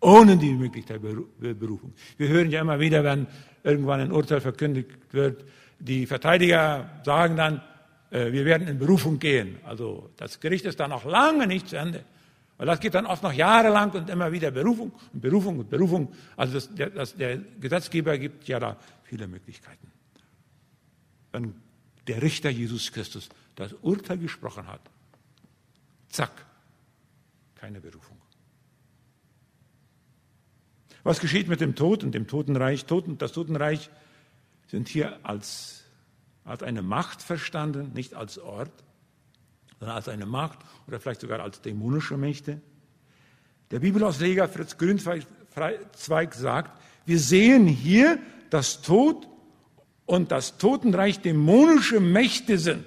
Ohne 0.00 0.36
die 0.36 0.52
Möglichkeit 0.52 1.00
der 1.40 1.54
Berufung. 1.54 1.94
Wir 2.18 2.28
hören 2.28 2.50
ja 2.50 2.60
immer 2.60 2.80
wieder, 2.80 3.04
wenn 3.04 3.26
irgendwann 3.62 4.00
ein 4.00 4.12
Urteil 4.12 4.40
verkündigt 4.40 4.90
wird, 5.12 5.44
die 5.78 6.06
Verteidiger 6.06 7.00
sagen 7.04 7.36
dann, 7.36 7.62
äh, 8.10 8.30
wir 8.30 8.44
werden 8.44 8.68
in 8.68 8.78
Berufung 8.78 9.18
gehen. 9.18 9.58
Also 9.64 10.10
das 10.16 10.38
Gericht 10.38 10.64
ist 10.64 10.78
dann 10.80 10.90
noch 10.90 11.04
lange 11.04 11.46
nicht 11.46 11.68
zu 11.68 11.76
Ende. 11.76 12.04
Weil 12.62 12.68
das 12.68 12.78
geht 12.78 12.94
dann 12.94 13.06
oft 13.06 13.24
noch 13.24 13.32
jahrelang 13.32 13.90
und 13.90 14.08
immer 14.08 14.30
wieder 14.30 14.52
Berufung 14.52 14.92
und 15.12 15.20
Berufung 15.20 15.58
und 15.58 15.68
Berufung. 15.68 16.14
Also 16.36 16.54
das, 16.54 16.72
der, 16.72 16.90
das, 16.90 17.16
der 17.16 17.38
Gesetzgeber 17.38 18.16
gibt 18.18 18.46
ja 18.46 18.60
da 18.60 18.76
viele 19.02 19.26
Möglichkeiten. 19.26 19.90
Wenn 21.32 21.54
der 22.06 22.22
Richter 22.22 22.50
Jesus 22.50 22.92
Christus 22.92 23.30
das 23.56 23.72
Urteil 23.82 24.18
gesprochen 24.18 24.68
hat, 24.68 24.80
zack, 26.08 26.30
keine 27.56 27.80
Berufung. 27.80 28.16
Was 31.02 31.18
geschieht 31.18 31.48
mit 31.48 31.60
dem 31.60 31.74
Tod 31.74 32.04
und 32.04 32.12
dem 32.12 32.28
Totenreich? 32.28 32.84
Toten, 32.84 33.18
das 33.18 33.32
Totenreich 33.32 33.90
sind 34.68 34.88
hier 34.88 35.18
als, 35.24 35.82
als 36.44 36.62
eine 36.62 36.82
Macht 36.82 37.22
verstanden, 37.22 37.90
nicht 37.92 38.14
als 38.14 38.38
Ort 38.38 38.70
sondern 39.82 39.96
als 39.96 40.08
eine 40.08 40.26
Macht 40.26 40.60
oder 40.86 41.00
vielleicht 41.00 41.22
sogar 41.22 41.40
als 41.40 41.60
dämonische 41.60 42.16
Mächte. 42.16 42.60
Der 43.72 43.80
Bibelausleger 43.80 44.46
Fritz 44.46 44.78
Grünzweig 44.78 46.34
sagt, 46.34 46.80
wir 47.04 47.18
sehen 47.18 47.66
hier, 47.66 48.20
dass 48.48 48.82
Tod 48.82 49.26
und 50.06 50.30
das 50.30 50.56
Totenreich 50.56 51.18
dämonische 51.18 51.98
Mächte 51.98 52.58
sind. 52.58 52.84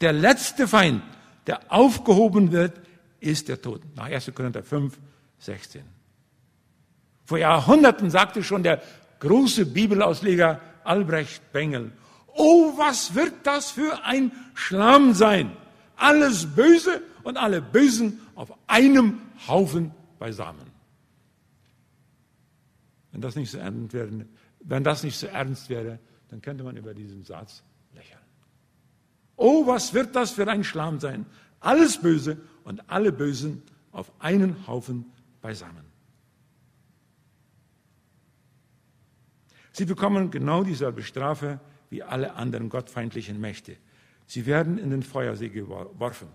Der 0.00 0.14
letzte 0.14 0.66
Feind, 0.66 1.02
der 1.46 1.70
aufgehoben 1.70 2.50
wird, 2.50 2.80
ist 3.20 3.48
der 3.48 3.60
Tod. 3.60 3.82
Nach 3.94 4.06
1. 4.06 4.32
Korinther 4.34 4.62
5, 4.62 4.98
16. 5.38 5.82
Vor 7.26 7.36
Jahrhunderten 7.36 8.08
sagte 8.08 8.42
schon 8.42 8.62
der 8.62 8.80
große 9.18 9.66
Bibelausleger 9.66 10.62
Albrecht 10.82 11.52
Bengel. 11.52 11.92
Oh, 12.28 12.72
was 12.78 13.14
wird 13.14 13.34
das 13.42 13.72
für 13.72 14.02
ein 14.02 14.32
Schlamm 14.54 15.12
sein? 15.12 15.58
Alles 16.00 16.46
Böse 16.46 17.02
und 17.24 17.36
alle 17.36 17.60
Bösen 17.60 18.20
auf 18.34 18.54
einem 18.66 19.20
Haufen 19.46 19.92
beisammen. 20.18 20.66
Wenn 23.12 23.20
das 23.20 23.36
nicht 23.36 23.50
so 23.50 23.58
ernst 23.58 23.92
wäre, 23.92 24.26
wenn 24.60 24.82
das 24.82 25.02
nicht 25.02 25.18
so 25.18 25.26
ernst 25.26 25.68
wäre, 25.68 25.98
dann 26.28 26.40
könnte 26.40 26.64
man 26.64 26.74
über 26.78 26.94
diesen 26.94 27.22
Satz 27.22 27.62
lächeln. 27.94 28.18
Oh, 29.36 29.66
was 29.66 29.92
wird 29.92 30.16
das 30.16 30.30
für 30.30 30.48
ein 30.48 30.64
Schlamm 30.64 31.00
sein? 31.00 31.26
Alles 31.60 32.00
Böse 32.00 32.38
und 32.64 32.88
alle 32.88 33.12
Bösen 33.12 33.62
auf 33.92 34.10
einen 34.20 34.66
Haufen 34.66 35.04
beisammen. 35.42 35.84
Sie 39.72 39.84
bekommen 39.84 40.30
genau 40.30 40.64
dieselbe 40.64 41.02
Strafe 41.02 41.60
wie 41.90 42.02
alle 42.02 42.34
anderen 42.36 42.70
gottfeindlichen 42.70 43.38
Mächte. 43.38 43.76
Sie 44.30 44.46
werden 44.46 44.78
in 44.78 44.90
den 44.90 45.02
Feuersee 45.02 45.48
geworfen, 45.48 46.28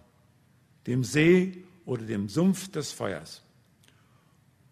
dem 0.86 1.06
See 1.06 1.64
oder 1.86 2.04
dem 2.04 2.28
Sumpf 2.28 2.70
des 2.70 2.92
Feuers. 2.92 3.42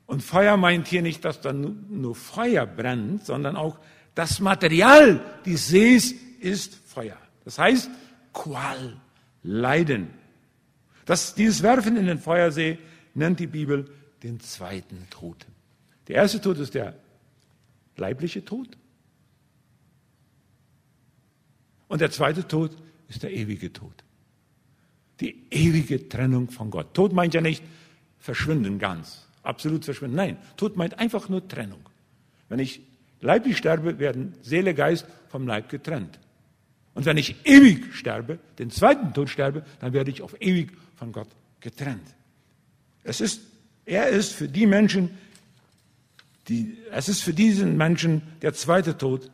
Und 0.06 0.22
Feuer 0.22 0.58
meint 0.58 0.90
hier 0.90 1.02
nicht, 1.02 1.24
dass 1.24 1.40
dann 1.40 1.86
nur 1.88 2.16
Feuer 2.16 2.66
brennt, 2.66 3.26
sondern 3.26 3.56
auch 3.56 3.80
das 4.14 4.42
Material 4.42 5.24
des 5.46 5.70
Sees 5.70 6.12
ist 6.42 6.76
Feuer. 6.76 7.16
Das 7.46 7.58
heißt 7.58 7.90
Qual, 8.34 9.00
Leiden. 9.42 10.10
Das, 11.06 11.34
dieses 11.34 11.64
Werfen 11.64 11.96
in 11.96 12.08
den 12.08 12.20
Feuersee 12.20 12.78
nennt 13.14 13.40
die 13.40 13.48
Bibel 13.48 13.90
den 14.22 14.42
zweiten 14.42 15.08
Tod. 15.10 15.46
Der 16.10 16.18
erste 16.18 16.42
Tod 16.42 16.58
ist 16.58 16.74
der 16.74 16.94
leibliche 17.96 18.44
Tod. 18.44 18.68
Und 21.88 22.02
der 22.02 22.12
zweite 22.12 22.46
Tod 22.46 22.76
ist 23.14 23.24
der 23.24 23.32
ewige 23.32 23.72
Tod. 23.72 24.04
Die 25.20 25.48
ewige 25.52 26.10
Trennung 26.10 26.50
von 26.50 26.70
Gott. 26.70 26.94
Tod 26.94 27.14
meint 27.14 27.34
ja 27.34 27.42
nicht 27.42 27.64
verschwinden 28.20 28.80
ganz, 28.80 29.28
absolut 29.44 29.86
verschwinden. 29.86 30.16
Nein, 30.16 30.38
Tod 30.58 30.76
meint 30.76 31.00
einfach 31.00 31.30
nur 31.30 31.48
Trennung. 31.48 31.82
Wenn 32.50 32.60
ich 32.60 32.82
leiblich 33.22 33.58
sterbe, 33.58 34.00
werden 34.00 34.34
Seele, 34.42 34.74
Geist 34.74 35.06
vom 35.30 35.48
Leib 35.48 35.70
getrennt. 35.70 36.20
Und 36.94 37.06
wenn 37.06 37.18
ich 37.18 37.36
ewig 37.46 37.96
sterbe, 37.96 38.40
den 38.60 38.70
zweiten 38.70 39.14
Tod 39.14 39.30
sterbe, 39.30 39.64
dann 39.80 39.94
werde 39.94 40.12
ich 40.12 40.22
auf 40.22 40.40
ewig 40.42 40.72
von 40.96 41.12
Gott 41.12 41.30
getrennt. 41.60 42.16
Es 43.04 43.22
ist, 43.22 43.42
er 43.86 44.10
ist 44.10 44.34
für 44.34 44.48
die 44.48 44.68
Menschen, 44.68 45.10
die, 46.48 46.78
es 46.92 47.10
ist 47.10 47.22
für 47.22 47.34
diesen 47.34 47.78
Menschen 47.78 48.22
der 48.42 48.54
zweite 48.54 48.98
Tod, 48.98 49.32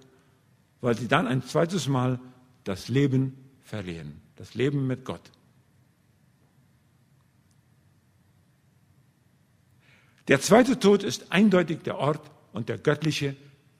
weil 0.81 0.97
sie 0.97 1.07
dann 1.07 1.27
ein 1.27 1.43
zweites 1.43 1.87
Mal 1.87 2.19
das 2.63 2.87
Leben 2.87 3.33
verlieren, 3.69 4.19
das 4.35 4.55
Leben 4.55 4.87
mit 4.87 5.05
Gott. 5.05 5.31
Der 10.27 10.41
zweite 10.41 10.79
Tod 10.79 11.03
ist 11.03 11.31
eindeutig 11.31 11.79
der 11.79 11.97
Ort 11.97 12.29
und 12.51 12.69
der 12.69 12.77
göttliche 12.77 13.35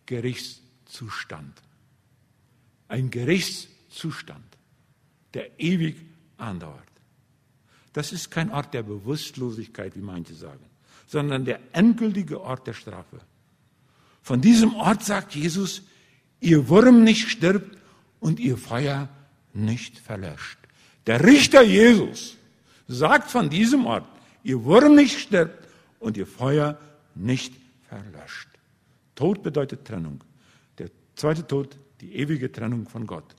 Gerichtszustand. 0.06 1.62
Ein 2.88 3.12
Gerichtszustand, 3.12 4.45
der 5.34 5.60
ewig 5.60 5.95
andauert. 6.38 6.84
Das 7.93 8.12
ist 8.12 8.32
kein 8.32 8.52
Ort 8.52 8.73
der 8.73 8.84
Bewusstlosigkeit, 8.84 9.95
wie 9.95 10.02
manche 10.02 10.34
sagen, 10.34 10.65
sondern 11.08 11.45
der 11.45 11.60
endgültige 11.73 12.41
Ort 12.41 12.65
der 12.67 12.73
Strafe. 12.73 13.19
Von 14.21 14.41
diesem 14.41 14.75
Ort 14.75 15.04
sagt 15.04 15.36
Jesus, 15.36 15.84
ihr 16.39 16.69
Wurm 16.69 17.04
nicht 17.04 17.30
stirbt 17.30 17.78
und 18.19 18.39
ihr 18.39 18.58
Feuer 18.58 19.10
nicht 19.53 19.97
verlöscht. 19.97 20.57
Der 21.07 21.23
Richter 21.23 21.62
Jesus 21.62 22.38
sagt 22.88 23.31
von 23.31 23.49
diesem 23.49 23.85
Ort, 23.85 24.07
ihr 24.43 24.63
Wurm 24.63 24.95
nicht 24.95 25.19
stirbt 25.19 25.67
und 25.99 26.17
ihr 26.17 26.27
Feuer 26.27 26.79
nicht 27.15 27.53
verlöscht. 27.88 28.49
Tod 29.15 29.43
bedeutet 29.43 29.85
Trennung. 29.85 30.23
Der 30.77 30.89
zweite 31.15 31.45
Tod, 31.45 31.77
die 32.01 32.15
ewige 32.15 32.51
Trennung 32.51 32.88
von 32.88 33.05
Gott. 33.05 33.35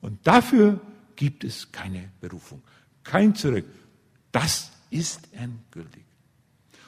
Und 0.00 0.26
dafür 0.26 0.80
gibt 1.16 1.44
es 1.44 1.72
keine 1.72 2.10
Berufung, 2.20 2.62
kein 3.02 3.34
Zurück. 3.34 3.64
Das 4.32 4.72
ist 4.90 5.28
endgültig. 5.32 6.04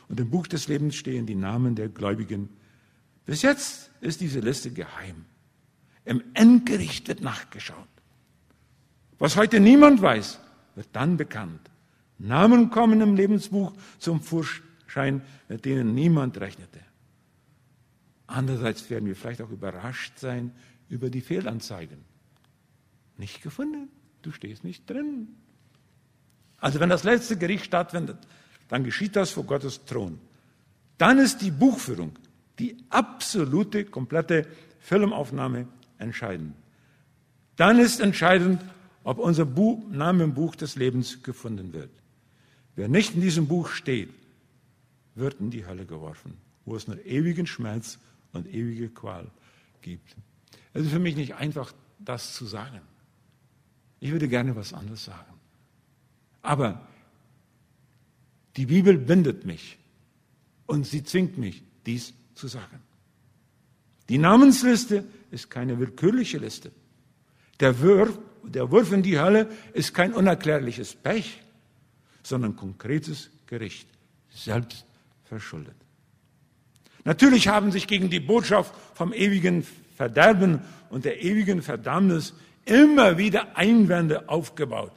Und 0.08 0.20
im 0.20 0.30
Buch 0.30 0.46
des 0.46 0.68
Lebens 0.68 0.94
stehen 0.94 1.26
die 1.26 1.34
Namen 1.34 1.74
der 1.74 1.88
Gläubigen. 1.88 2.48
Bis 3.24 3.42
jetzt 3.42 3.90
ist 4.00 4.20
diese 4.20 4.40
Liste 4.40 4.70
geheim. 4.70 5.24
Im 6.04 6.22
Endgericht 6.34 7.08
wird 7.08 7.20
nachgeschaut. 7.20 7.88
Was 9.18 9.36
heute 9.36 9.60
niemand 9.60 10.02
weiß, 10.02 10.38
wird 10.74 10.88
dann 10.92 11.16
bekannt. 11.16 11.70
Namen 12.18 12.70
kommen 12.70 13.00
im 13.00 13.16
Lebensbuch 13.16 13.72
zum 13.98 14.20
Vorschein, 14.20 15.22
mit 15.48 15.64
denen 15.64 15.94
niemand 15.94 16.38
rechnete. 16.40 16.80
Andererseits 18.26 18.90
werden 18.90 19.06
wir 19.06 19.16
vielleicht 19.16 19.42
auch 19.42 19.50
überrascht 19.50 20.18
sein 20.18 20.52
über 20.88 21.10
die 21.10 21.20
Fehlanzeigen. 21.20 21.98
Nicht 23.18 23.42
gefunden, 23.42 23.88
du 24.22 24.32
stehst 24.32 24.64
nicht 24.64 24.88
drin. 24.88 25.28
Also 26.58 26.80
wenn 26.80 26.88
das 26.88 27.04
letzte 27.04 27.36
Gericht 27.36 27.66
stattfindet, 27.66 28.18
dann 28.68 28.84
geschieht 28.84 29.16
das 29.16 29.30
vor 29.30 29.44
Gottes 29.44 29.84
Thron. 29.84 30.18
Dann 30.98 31.18
ist 31.18 31.42
die 31.42 31.50
Buchführung, 31.50 32.18
die 32.58 32.76
absolute, 32.90 33.84
komplette 33.84 34.46
Filmaufnahme 34.80 35.68
entscheidend. 35.98 36.54
Dann 37.56 37.78
ist 37.78 38.00
entscheidend, 38.00 38.60
ob 39.06 39.18
unser 39.18 39.44
Buch, 39.44 39.88
Name 39.88 40.24
im 40.24 40.34
Buch 40.34 40.56
des 40.56 40.74
Lebens 40.74 41.22
gefunden 41.22 41.72
wird. 41.72 41.90
Wer 42.74 42.88
nicht 42.88 43.14
in 43.14 43.20
diesem 43.20 43.46
Buch 43.46 43.68
steht, 43.68 44.10
wird 45.14 45.38
in 45.38 45.50
die 45.50 45.64
Hölle 45.64 45.86
geworfen, 45.86 46.36
wo 46.64 46.74
es 46.74 46.88
nur 46.88 47.06
ewigen 47.06 47.46
Schmerz 47.46 48.00
und 48.32 48.52
ewige 48.52 48.88
Qual 48.88 49.30
gibt. 49.80 50.16
Es 50.74 50.82
ist 50.82 50.90
für 50.90 50.98
mich 50.98 51.14
nicht 51.14 51.36
einfach, 51.36 51.72
das 52.00 52.34
zu 52.34 52.46
sagen. 52.46 52.80
Ich 54.00 54.10
würde 54.10 54.26
gerne 54.26 54.56
was 54.56 54.74
anderes 54.74 55.04
sagen. 55.04 55.32
Aber 56.42 56.84
die 58.56 58.66
Bibel 58.66 58.98
bindet 58.98 59.46
mich 59.46 59.78
und 60.66 60.84
sie 60.84 61.04
zwingt 61.04 61.38
mich, 61.38 61.62
dies 61.86 62.12
zu 62.34 62.48
sagen. 62.48 62.82
Die 64.08 64.18
Namensliste 64.18 65.04
ist 65.30 65.48
keine 65.48 65.78
willkürliche 65.78 66.38
Liste. 66.38 66.72
Der 67.60 67.80
Wurf, 67.80 68.18
der 68.42 68.70
Wurf 68.70 68.92
in 68.92 69.02
die 69.02 69.18
Hölle 69.18 69.48
ist 69.72 69.94
kein 69.94 70.12
unerklärliches 70.12 70.94
Pech, 70.94 71.42
sondern 72.22 72.56
konkretes 72.56 73.30
Gericht, 73.46 73.88
selbst 74.30 74.84
verschuldet. 75.24 75.76
Natürlich 77.04 77.48
haben 77.48 77.70
sich 77.70 77.86
gegen 77.86 78.10
die 78.10 78.20
Botschaft 78.20 78.74
vom 78.94 79.12
ewigen 79.12 79.64
Verderben 79.94 80.60
und 80.90 81.04
der 81.04 81.22
ewigen 81.22 81.62
Verdammnis 81.62 82.34
immer 82.64 83.16
wieder 83.16 83.56
Einwände 83.56 84.28
aufgebaut. 84.28 84.92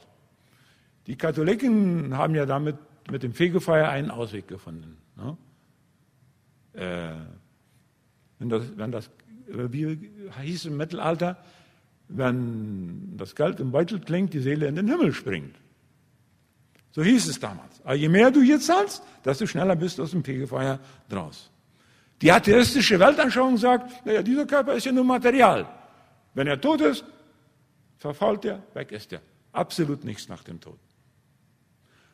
Die 1.06 1.16
Katholiken 1.16 2.16
haben 2.16 2.34
ja 2.34 2.46
damit 2.46 2.76
mit 3.10 3.22
dem 3.22 3.32
Fegefeuer 3.32 3.88
einen 3.88 4.10
Ausweg 4.10 4.48
gefunden. 4.48 4.98
Ne? 5.16 5.36
Äh, 6.72 7.14
wenn, 8.38 8.48
das, 8.48 8.76
wenn 8.76 8.92
das, 8.92 9.10
wie 9.46 10.10
hieß 10.42 10.66
im 10.66 10.76
Mittelalter, 10.76 11.36
wenn 12.12 13.16
das 13.16 13.34
Geld 13.34 13.60
im 13.60 13.70
Beutel 13.70 14.00
klingt, 14.00 14.34
die 14.34 14.40
Seele 14.40 14.66
in 14.66 14.74
den 14.74 14.88
Himmel 14.88 15.12
springt. 15.12 15.56
So 16.92 17.02
hieß 17.02 17.28
es 17.28 17.38
damals. 17.38 17.80
Aber 17.84 17.94
je 17.94 18.08
mehr 18.08 18.30
du 18.30 18.42
jetzt 18.42 18.66
zahlst, 18.66 19.02
desto 19.24 19.46
schneller 19.46 19.76
bist 19.76 19.98
du 19.98 20.02
aus 20.02 20.10
dem 20.10 20.24
Fegefeuer 20.24 20.80
draus. 21.08 21.50
Die 22.20 22.30
atheistische 22.30 22.98
Weltanschauung 22.98 23.56
sagt, 23.56 24.04
naja, 24.04 24.22
dieser 24.22 24.46
Körper 24.46 24.74
ist 24.74 24.86
ja 24.86 24.92
nur 24.92 25.04
Material. 25.04 25.66
Wenn 26.34 26.46
er 26.46 26.60
tot 26.60 26.80
ist, 26.80 27.04
verfault 27.96 28.44
er, 28.44 28.62
weg 28.74 28.92
ist 28.92 29.12
er. 29.12 29.22
Absolut 29.52 30.04
nichts 30.04 30.28
nach 30.28 30.42
dem 30.42 30.60
Tod. 30.60 30.78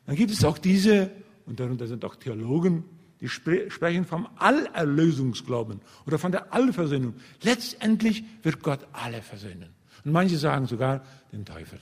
Dann 0.07 0.15
gibt 0.15 0.31
es 0.31 0.45
auch 0.45 0.59
diese, 0.59 1.11
und 1.47 1.59
darunter 1.59 1.87
sind 1.87 2.05
auch 2.05 2.17
Theologen, 2.17 2.85
die 3.21 3.29
sprechen 3.29 4.05
vom 4.05 4.29
Allerlösungsglauben 4.37 5.81
oder 6.07 6.19
von 6.19 6.33
der 6.33 6.53
Allversöhnung. 6.53 7.15
Letztendlich 7.43 8.25
wird 8.43 8.63
Gott 8.63 8.87
alle 8.93 9.23
versöhnen. 9.23 9.76
Und 10.07 10.13
manche 10.13 10.39
sagen 10.39 10.69
sogar 10.69 11.05
den 11.33 11.45
Teufel. 11.45 11.81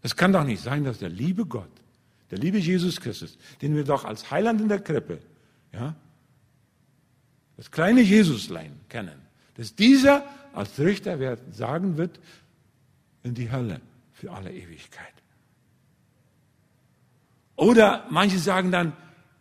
Es 0.00 0.16
kann 0.16 0.32
doch 0.32 0.44
nicht 0.44 0.62
sein, 0.62 0.84
dass 0.84 0.98
der 0.98 1.10
liebe 1.10 1.44
Gott, 1.44 1.68
der 2.30 2.38
liebe 2.38 2.56
Jesus 2.56 3.02
Christus, 3.02 3.36
den 3.60 3.76
wir 3.76 3.84
doch 3.84 4.06
als 4.06 4.30
Heiland 4.30 4.62
in 4.62 4.68
der 4.68 4.80
Krippe, 4.80 5.18
ja, 5.74 5.94
das 7.58 7.70
kleine 7.70 8.00
Jesuslein 8.00 8.80
kennen, 8.88 9.20
dass 9.56 9.74
dieser 9.74 10.24
als 10.54 10.78
Richter 10.78 11.36
sagen 11.52 11.98
wird, 11.98 12.18
in 13.24 13.34
die 13.34 13.52
Hölle 13.52 13.82
für 14.14 14.32
alle 14.32 14.50
Ewigkeit. 14.50 15.12
Oder 17.56 18.06
manche 18.08 18.38
sagen 18.38 18.72
dann, 18.72 18.94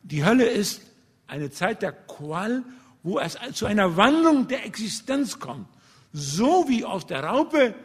die 0.04 0.26
Hölle 0.26 0.45
ist 0.45 0.82
eine 1.28 1.52
Zeit 1.52 1.82
der 1.84 1.93
Qual, 1.93 2.63
wo 3.04 3.17
es 3.17 3.38
zu 3.54 3.65
einer 3.65 3.95
Wandlung 3.95 4.50
der 4.50 4.65
Existenz 4.65 5.39
kommt. 5.39 5.69
So 6.17 6.67
wie 6.67 6.84
aus 6.84 7.06
der 7.06 7.23
Raupe 7.23 7.75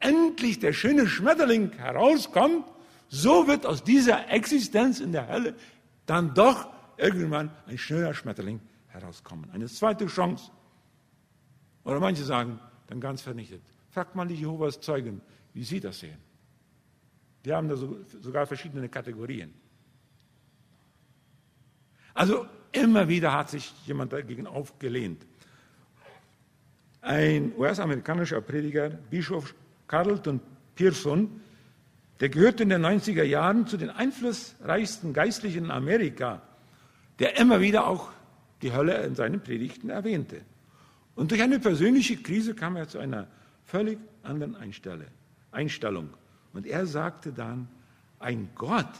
endlich 0.00 0.58
der 0.58 0.72
schöne 0.72 1.06
Schmetterling 1.06 1.72
herauskommt, 1.72 2.64
so 3.08 3.46
wird 3.46 3.64
aus 3.64 3.84
dieser 3.84 4.30
Existenz 4.30 4.98
in 4.98 5.12
der 5.12 5.28
Hölle 5.28 5.54
dann 6.06 6.34
doch 6.34 6.68
irgendwann 6.96 7.50
ein 7.66 7.78
schöner 7.78 8.14
Schmetterling 8.14 8.60
herauskommen. 8.88 9.48
Eine 9.52 9.66
zweite 9.66 10.06
Chance. 10.06 10.50
Oder 11.84 12.00
manche 12.00 12.24
sagen, 12.24 12.58
dann 12.88 13.00
ganz 13.00 13.22
vernichtet. 13.22 13.62
Fragt 13.90 14.16
mal 14.16 14.26
die 14.26 14.34
Jehovas 14.34 14.80
Zeugen, 14.80 15.20
wie 15.54 15.62
sie 15.62 15.78
das 15.78 16.00
sehen. 16.00 16.18
Die 17.44 17.52
haben 17.52 17.68
da 17.68 17.76
so, 17.76 17.98
sogar 18.20 18.46
verschiedene 18.46 18.88
Kategorien. 18.88 19.54
Also 22.12 22.46
immer 22.72 23.06
wieder 23.08 23.32
hat 23.32 23.50
sich 23.50 23.72
jemand 23.86 24.12
dagegen 24.12 24.48
aufgelehnt. 24.48 25.24
Ein 27.06 27.52
US-amerikanischer 27.56 28.40
Prediger, 28.40 28.90
Bischof 28.90 29.54
Carlton 29.86 30.40
Pearson, 30.74 31.40
der 32.18 32.30
gehörte 32.30 32.64
in 32.64 32.70
den 32.70 32.84
90er 32.84 33.22
Jahren 33.22 33.68
zu 33.68 33.76
den 33.76 33.90
einflussreichsten 33.90 35.12
Geistlichen 35.12 35.66
in 35.66 35.70
Amerika, 35.70 36.42
der 37.20 37.38
immer 37.38 37.60
wieder 37.60 37.86
auch 37.86 38.10
die 38.60 38.72
Hölle 38.72 39.04
in 39.04 39.14
seinen 39.14 39.40
Predigten 39.40 39.88
erwähnte. 39.88 40.40
Und 41.14 41.30
durch 41.30 41.40
eine 41.42 41.60
persönliche 41.60 42.16
Krise 42.16 42.56
kam 42.56 42.74
er 42.74 42.88
zu 42.88 42.98
einer 42.98 43.28
völlig 43.66 44.00
anderen 44.24 44.56
Einstellung. 45.52 46.08
Und 46.54 46.66
er 46.66 46.86
sagte 46.86 47.32
dann, 47.32 47.68
ein 48.18 48.48
Gott, 48.56 48.90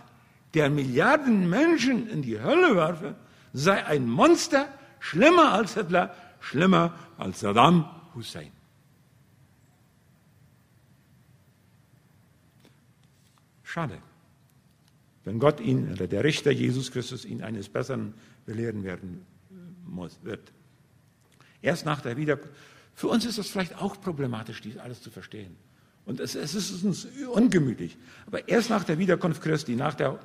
der 0.55 0.71
Milliarden 0.71 1.51
Menschen 1.51 2.09
in 2.09 2.23
die 2.23 2.41
Hölle 2.41 2.77
werfe, 2.77 3.17
sei 3.53 3.85
ein 3.85 4.09
Monster, 4.09 4.69
schlimmer 5.01 5.51
als 5.55 5.75
Hitler, 5.75 6.15
schlimmer 6.39 6.95
als 7.19 7.41
Saddam 7.41 7.96
Hussein. 8.17 8.51
Schade, 13.63 13.99
wenn 15.25 15.39
Gott 15.39 15.61
ihn, 15.61 15.93
oder 15.93 16.07
der 16.07 16.25
Richter 16.25 16.51
Jesus 16.51 16.91
Christus, 16.91 17.25
ihn 17.25 17.43
eines 17.43 17.69
Besseren 17.69 18.15
belehren 18.47 18.85
werden 18.85 19.27
muss, 19.85 20.19
wird. 20.23 20.53
Erst 21.63 21.85
nach 21.85 22.01
der 22.01 22.17
Wiederkunft. 22.17 22.55
Für 22.95 23.09
uns 23.09 23.25
ist 23.25 23.37
das 23.37 23.49
vielleicht 23.49 23.77
auch 23.77 24.01
problematisch, 24.01 24.61
dies 24.63 24.79
alles 24.79 25.03
zu 25.03 25.11
verstehen. 25.11 25.57
Und 26.07 26.21
es, 26.21 26.37
es 26.37 26.55
ist 26.55 26.85
uns 26.85 27.07
ungemütlich. 27.33 27.99
Aber 28.27 28.49
erst 28.49 28.71
nach 28.71 28.85
der 28.85 28.99
Wiederkunft 28.99 29.43
Christi, 29.43 29.75
nach 29.75 29.95
der 29.95 30.21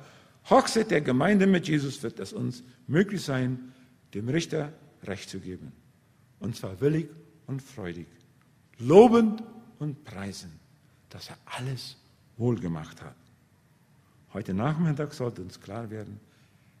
Hochzeit 0.48 0.90
der 0.90 1.00
Gemeinde 1.00 1.46
mit 1.46 1.68
Jesus, 1.68 2.02
wird 2.02 2.20
es 2.20 2.32
uns 2.32 2.62
möglich 2.86 3.22
sein, 3.22 3.72
dem 4.14 4.28
Richter 4.28 4.72
Recht 5.02 5.28
zu 5.28 5.40
geben. 5.40 5.72
Und 6.38 6.56
zwar 6.56 6.80
willig 6.80 7.08
und 7.46 7.62
freudig, 7.62 8.06
lobend 8.78 9.42
und 9.78 10.04
preisend, 10.04 10.54
dass 11.10 11.28
er 11.28 11.38
alles 11.44 11.96
wohlgemacht 12.36 13.02
hat. 13.02 13.16
Heute 14.32 14.54
Nachmittag 14.54 15.12
sollte 15.12 15.42
uns 15.42 15.60
klar 15.60 15.90
werden, 15.90 16.20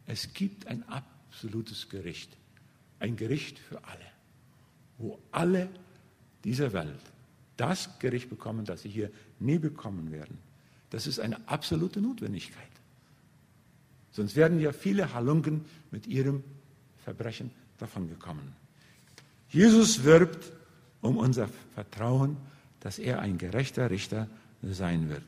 es 0.06 0.32
gibt 0.32 0.66
ein 0.66 0.84
absolutes 0.88 1.88
Gericht, 1.88 2.36
ein 2.98 3.16
Gericht 3.16 3.58
für 3.58 3.82
alle, 3.84 4.06
wo 4.98 5.18
alle 5.30 5.68
dieser 6.44 6.72
Welt 6.72 7.00
das 7.56 7.98
Gericht 7.98 8.30
bekommen, 8.30 8.64
das 8.64 8.82
sie 8.82 8.88
hier 8.88 9.10
nie 9.38 9.58
bekommen 9.58 10.10
werden. 10.10 10.38
Das 10.90 11.06
ist 11.06 11.20
eine 11.20 11.48
absolute 11.48 12.00
Notwendigkeit. 12.00 12.68
Sonst 14.10 14.36
werden 14.36 14.60
ja 14.60 14.72
viele 14.72 15.14
Halunken 15.14 15.64
mit 15.90 16.06
ihrem 16.06 16.42
Verbrechen 17.04 17.50
davongekommen. 17.78 18.61
Jesus 19.52 20.04
wirbt 20.04 20.50
um 21.02 21.18
unser 21.18 21.48
Vertrauen, 21.74 22.36
dass 22.80 22.98
er 22.98 23.20
ein 23.20 23.38
gerechter 23.38 23.90
Richter 23.90 24.26
sein 24.62 25.08
wird. 25.10 25.22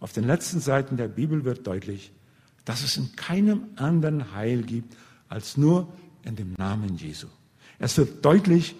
Auf 0.00 0.12
den 0.12 0.26
letzten 0.26 0.60
Seiten 0.60 0.96
der 0.96 1.08
Bibel 1.08 1.44
wird 1.44 1.66
deutlich, 1.66 2.12
dass 2.64 2.82
es 2.82 2.96
in 2.96 3.16
keinem 3.16 3.64
anderen 3.76 4.32
Heil 4.32 4.62
gibt 4.62 4.94
als 5.28 5.56
nur 5.56 5.92
in 6.24 6.36
dem 6.36 6.54
Namen 6.58 6.96
Jesu. 6.96 7.28
Es 7.78 7.96
wird 7.96 8.24
deutlich, 8.24 8.74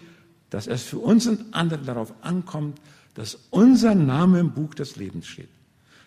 dass 0.50 0.66
es 0.66 0.82
für 0.82 0.98
uns 0.98 1.26
und 1.26 1.54
andere 1.54 1.82
darauf 1.82 2.12
ankommt, 2.22 2.78
dass 3.14 3.38
unser 3.50 3.94
Name 3.94 4.40
im 4.40 4.52
Buch 4.52 4.74
des 4.74 4.96
Lebens 4.96 5.26
steht. 5.26 5.48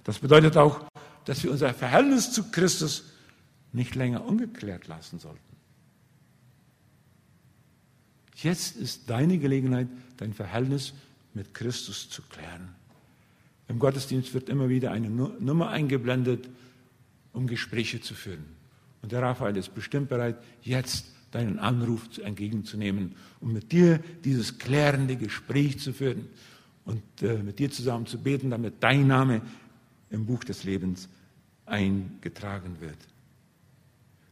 Das 0.04 0.20
bedeutet 0.20 0.56
auch, 0.56 0.86
dass 1.26 1.44
wir 1.44 1.52
unser 1.52 1.74
Verhältnis 1.74 2.32
zu 2.32 2.44
Christus 2.52 3.04
nicht 3.74 3.96
länger 3.96 4.24
ungeklärt 4.26 4.88
lassen 4.88 5.20
sollten. 5.20 5.57
Jetzt 8.38 8.76
ist 8.78 9.10
deine 9.10 9.40
Gelegenheit, 9.40 9.88
dein 10.18 10.34
Verhältnis 10.34 10.94
mit 11.34 11.54
Christus 11.54 12.10
zu 12.10 12.22
klären. 12.22 12.70
Im 13.68 13.80
Gottesdienst 13.80 14.34
wird 14.34 14.48
immer 14.48 14.70
wieder 14.70 14.92
eine 14.92 15.10
Nummer 15.10 15.70
eingeblendet, 15.70 16.48
um 17.34 17.48
Gespräche 17.48 18.00
zu 18.00 18.14
führen. 18.14 18.46
Und 19.02 19.12
der 19.12 19.22
Raphael 19.22 19.58
ist 19.58 19.74
bestimmt 19.74 20.10
bereit, 20.10 20.38
jetzt 20.62 21.06
deinen 21.32 21.60
Anruf 21.60 22.02
entgegenzunehmen, 22.24 23.16
um 23.42 23.54
mit 23.54 23.72
dir 23.72 24.00
dieses 24.24 24.58
klärende 24.58 25.18
Gespräch 25.18 25.80
zu 25.80 25.92
führen 25.92 26.28
und 26.86 27.04
äh, 27.22 27.38
mit 27.44 27.60
dir 27.60 27.70
zusammen 27.70 28.06
zu 28.06 28.18
beten, 28.20 28.52
damit 28.52 28.76
dein 28.80 29.08
Name 29.08 29.42
im 30.10 30.26
Buch 30.26 30.44
des 30.44 30.64
Lebens 30.64 31.10
eingetragen 31.66 32.78
wird. 32.80 32.98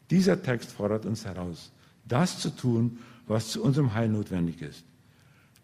Dieser 0.10 0.41
Text 0.41 0.72
fordert 0.72 1.06
uns 1.06 1.26
heraus, 1.26 1.72
das 2.08 2.39
zu 2.39 2.56
tun, 2.56 3.00
was 3.28 3.50
zu 3.50 3.64
unserem 3.64 3.94
Heil 3.94 4.10
notwendig 4.10 4.62
ist, 4.62 4.84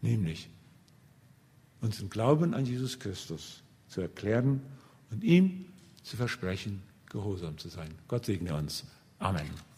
nämlich 0.02 0.50
unseren 1.82 2.10
Glauben 2.10 2.54
an 2.54 2.66
Jesus 2.66 3.00
Christus 3.00 3.64
zu 3.88 4.02
erklären 4.02 4.62
und 5.10 5.24
ihm 5.24 5.66
zu 6.04 6.18
versprechen, 6.18 6.82
gehorsam 7.10 7.58
zu 7.58 7.70
sein. 7.70 7.94
Gott 8.08 8.26
segne 8.26 8.56
uns. 8.56 8.86
Amen. 9.20 9.71